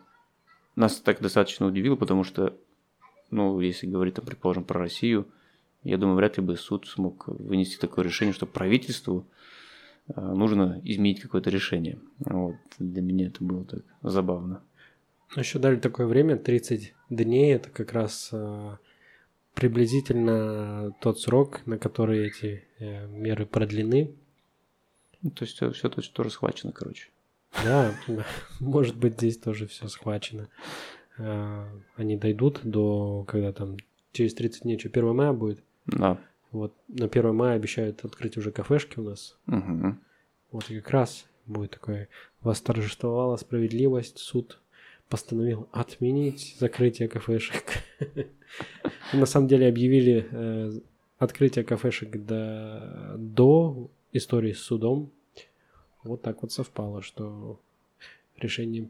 нас 0.76 1.00
так 1.00 1.20
достаточно 1.20 1.66
удивило, 1.66 1.96
потому 1.96 2.22
что, 2.22 2.56
ну, 3.30 3.58
если 3.58 3.86
говорить, 3.86 4.14
там, 4.14 4.24
предположим, 4.24 4.62
про 4.62 4.78
Россию, 4.78 5.26
я 5.86 5.98
думаю, 5.98 6.16
вряд 6.16 6.36
ли 6.36 6.42
бы 6.42 6.56
суд 6.56 6.86
смог 6.86 7.28
вынести 7.28 7.78
такое 7.78 8.04
решение, 8.04 8.32
что 8.32 8.46
правительству 8.46 9.26
а, 10.14 10.34
нужно 10.34 10.80
изменить 10.84 11.20
какое-то 11.20 11.50
решение. 11.50 11.98
Вот. 12.20 12.56
Для 12.78 13.02
меня 13.02 13.28
это 13.28 13.42
было 13.42 13.64
так 13.64 13.82
забавно. 14.02 14.62
Еще 15.36 15.58
дали 15.58 15.76
такое 15.76 16.06
время, 16.06 16.36
30 16.36 16.94
дней, 17.10 17.54
это 17.54 17.68
как 17.70 17.92
раз 17.92 18.30
э, 18.32 18.76
приблизительно 19.54 20.92
тот 21.00 21.20
срок, 21.20 21.66
на 21.66 21.78
который 21.78 22.28
эти 22.28 22.64
э, 22.78 23.06
меры 23.08 23.44
продлены. 23.44 24.14
Ну, 25.22 25.30
то 25.30 25.44
есть 25.44 25.56
все 25.56 25.88
то, 25.88 26.00
что 26.00 26.22
расхвачено, 26.22 26.72
короче. 26.72 27.08
Да, 27.64 27.94
может 28.60 28.96
быть, 28.96 29.14
здесь 29.14 29.38
тоже 29.38 29.66
все 29.66 29.88
схвачено. 29.88 30.48
Э, 31.18 31.66
Они 31.96 32.16
дойдут 32.16 32.60
до, 32.62 33.24
когда 33.26 33.52
там 33.52 33.76
через 34.12 34.34
30 34.34 34.62
дней, 34.62 34.78
что 34.78 34.88
1 34.88 35.14
мая 35.14 35.32
будет. 35.32 35.62
Да. 35.86 36.18
Вот 36.52 36.74
на 36.88 37.06
1 37.06 37.34
мая 37.34 37.56
обещают 37.56 38.04
открыть 38.04 38.36
уже 38.36 38.50
кафешки 38.50 38.98
у 38.98 39.02
нас. 39.02 39.36
Мгм. 39.46 40.00
Вот 40.50 40.70
и 40.70 40.80
как 40.80 40.90
раз 40.90 41.26
будет 41.46 41.72
такое 41.72 42.08
восторжествовала 42.42 43.36
справедливость, 43.36 44.18
суд 44.18 44.60
постановил 45.08 45.68
отменить 45.72 46.56
закрытие 46.58 47.08
кафешек. 47.08 47.64
На 49.12 49.26
самом 49.26 49.48
деле 49.48 49.68
объявили 49.68 50.26
э, 50.30 50.72
открытие 51.18 51.64
кафешек 51.64 52.24
до, 52.24 53.14
до 53.18 53.90
истории 54.12 54.52
с 54.52 54.60
судом. 54.60 55.10
Вот 56.02 56.22
так 56.22 56.42
вот 56.42 56.52
совпало, 56.52 57.02
что 57.02 57.60
решение 58.36 58.88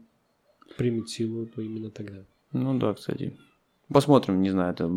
примет 0.77 1.09
силу, 1.09 1.47
именно 1.57 1.89
тогда. 1.89 2.23
Ну 2.51 2.77
да, 2.77 2.93
кстати. 2.93 3.37
Посмотрим, 3.89 4.41
не 4.41 4.49
знаю, 4.49 4.73
это 4.73 4.91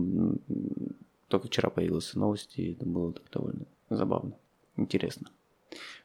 только 1.31 1.47
вчера 1.47 1.71
появилась 1.71 2.14
новость, 2.14 2.59
и 2.59 2.73
это 2.73 2.85
было 2.85 3.12
так 3.12 3.25
довольно 3.33 3.64
забавно, 3.88 4.33
интересно. 4.77 5.31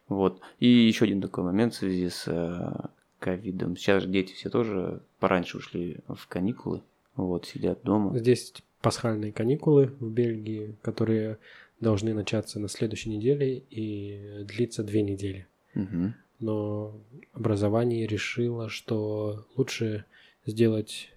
Вот. 0.07 0.39
И 0.59 0.67
еще 0.67 1.05
один 1.05 1.21
такой 1.21 1.43
момент 1.43 1.73
в 1.73 1.77
связи 1.77 2.09
с 2.09 2.27
э, 2.27 2.87
ковидом. 3.19 3.75
Сейчас 3.75 4.03
же 4.03 4.09
дети 4.09 4.33
все 4.33 4.49
тоже 4.49 5.01
пораньше 5.19 5.57
ушли 5.57 5.97
в 6.07 6.27
каникулы, 6.27 6.83
вот, 7.15 7.47
сидят 7.47 7.81
дома. 7.83 8.17
Здесь 8.17 8.53
пасхальные 8.81 9.31
каникулы 9.31 9.87
в 9.99 10.11
Бельгии, 10.11 10.75
которые 10.83 11.39
должны 11.79 12.13
начаться 12.13 12.59
на 12.59 12.69
следующей 12.69 13.09
неделе 13.09 13.63
и 13.69 14.43
длиться 14.43 14.83
две 14.83 15.01
недели. 15.01 15.47
Мгм. 15.73 16.13
Но 16.39 16.95
образование 17.33 18.05
решило, 18.05 18.69
что 18.69 19.47
лучше 19.55 20.05
сделать 20.45 21.09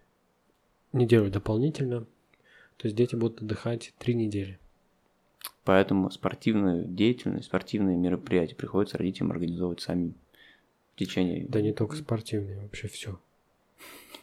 неделю 0.92 1.30
дополнительно, 1.30 2.06
то 2.78 2.86
есть 2.86 2.96
дети 2.96 3.14
будут 3.16 3.42
отдыхать 3.42 3.92
три 3.98 4.14
недели. 4.14 4.58
Поэтому 5.64 6.10
спортивную 6.10 6.86
деятельность, 6.86 7.46
спортивные 7.46 7.96
мероприятия 7.96 8.54
приходится 8.54 8.96
родителям 8.96 9.32
организовывать 9.32 9.80
самим 9.82 10.14
в 10.94 10.98
течение... 10.98 11.44
Да 11.46 11.60
не 11.60 11.72
только 11.74 11.96
спортивные, 11.96 12.58
вообще 12.60 12.88
все. 12.88 13.20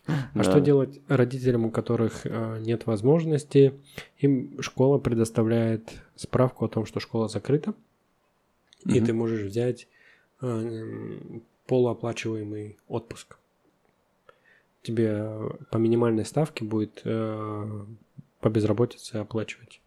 А 0.07 0.29
Да. 0.33 0.43
что 0.43 0.59
делать 0.59 0.99
родителям, 1.07 1.65
у 1.65 1.71
которых 1.71 2.25
э, 2.25 2.59
нет 2.61 2.85
возможности? 2.85 3.73
Им 4.19 4.61
школа 4.61 4.97
предоставляет 4.97 6.01
справку 6.15 6.65
о 6.65 6.69
том, 6.69 6.85
что 6.85 6.99
школа 6.99 7.27
закрыта, 7.27 7.73
и 8.85 8.97
Мгм. 8.99 9.05
ты 9.05 9.13
можешь 9.13 9.41
взять 9.41 9.87
э, 10.41 11.19
полуоплачиваемый 11.67 12.77
отпуск. 12.87 13.37
Тебе 14.83 15.27
по 15.71 15.77
минимальной 15.77 16.25
ставке 16.25 16.63
будет 16.65 17.01
э, 17.03 17.85
по 18.45 18.49
безработице 18.49 19.15
оплачивать 19.15 19.81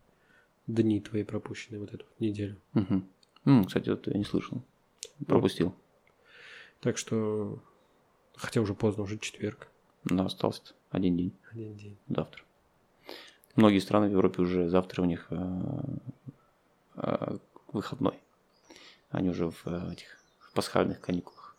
дни 0.66 1.00
твои 1.00 1.22
пропущенные 1.22 1.78
вот 1.78 1.94
эту 1.94 2.04
неделю. 2.18 2.56
Мгм. 2.72 3.08
М, 3.44 3.64
кстати, 3.64 3.88
вот 3.88 4.08
я 4.08 4.14
не 4.18 4.24
слышал. 4.24 4.60
Пропустил. 5.28 5.76
Так 6.80 6.98
что, 6.98 7.62
хотя 8.34 8.60
уже 8.60 8.74
поздно, 8.74 9.04
уже 9.04 9.16
четверг, 9.18 9.68
Да, 10.06 10.24
остался 10.24 10.74
один 10.90 11.16
день 11.16 11.32
один 11.52 11.76
день. 11.76 11.96
завтра. 12.08 12.42
Многие 13.54 13.78
страны 13.78 14.08
в 14.08 14.10
Европе 14.10 14.42
уже 14.42 14.68
завтра 14.68 15.02
у 15.02 15.04
них 15.04 15.28
э, 15.30 15.80
э, 16.96 17.38
выходной. 17.72 18.18
Они 19.10 19.28
уже 19.30 19.50
в 19.52 19.62
э, 19.66 19.92
этих 19.92 20.18
в 20.40 20.52
пасхальных 20.52 21.00
каникулах. 21.00 21.54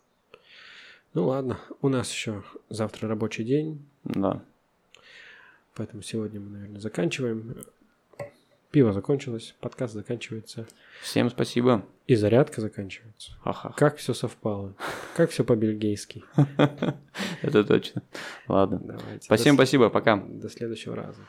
Ну 1.14 1.28
ладно, 1.28 1.58
у 1.80 1.88
нас 1.88 2.12
еще 2.12 2.44
завтра 2.68 3.08
рабочий 3.08 3.44
день, 3.44 3.88
Да. 4.04 4.44
Поэтому 5.80 6.02
сегодня 6.02 6.40
мы, 6.40 6.50
наверное, 6.50 6.78
заканчиваем. 6.78 7.56
Пиво 8.70 8.92
закончилось, 8.92 9.54
подкаст 9.60 9.94
заканчивается, 9.94 10.66
Всем 11.00 11.30
спасибо. 11.30 11.86
и 12.06 12.14
зарядка 12.16 12.60
заканчивается. 12.60 13.32
Ха-ха. 13.42 13.72
Как 13.78 13.96
все 13.96 14.12
совпало, 14.12 14.74
как 15.16 15.30
все 15.30 15.42
по-бельгийски. 15.42 16.22
Это 17.42 17.64
точно. 17.64 18.02
Ладно. 18.46 18.78
Давайте. 18.78 19.34
Всем 19.36 19.56
До 19.56 19.62
с- 19.62 19.68
спасибо, 19.68 19.88
пока. 19.88 20.16
До 20.18 20.50
следующего 20.50 20.94
раза. 20.96 21.20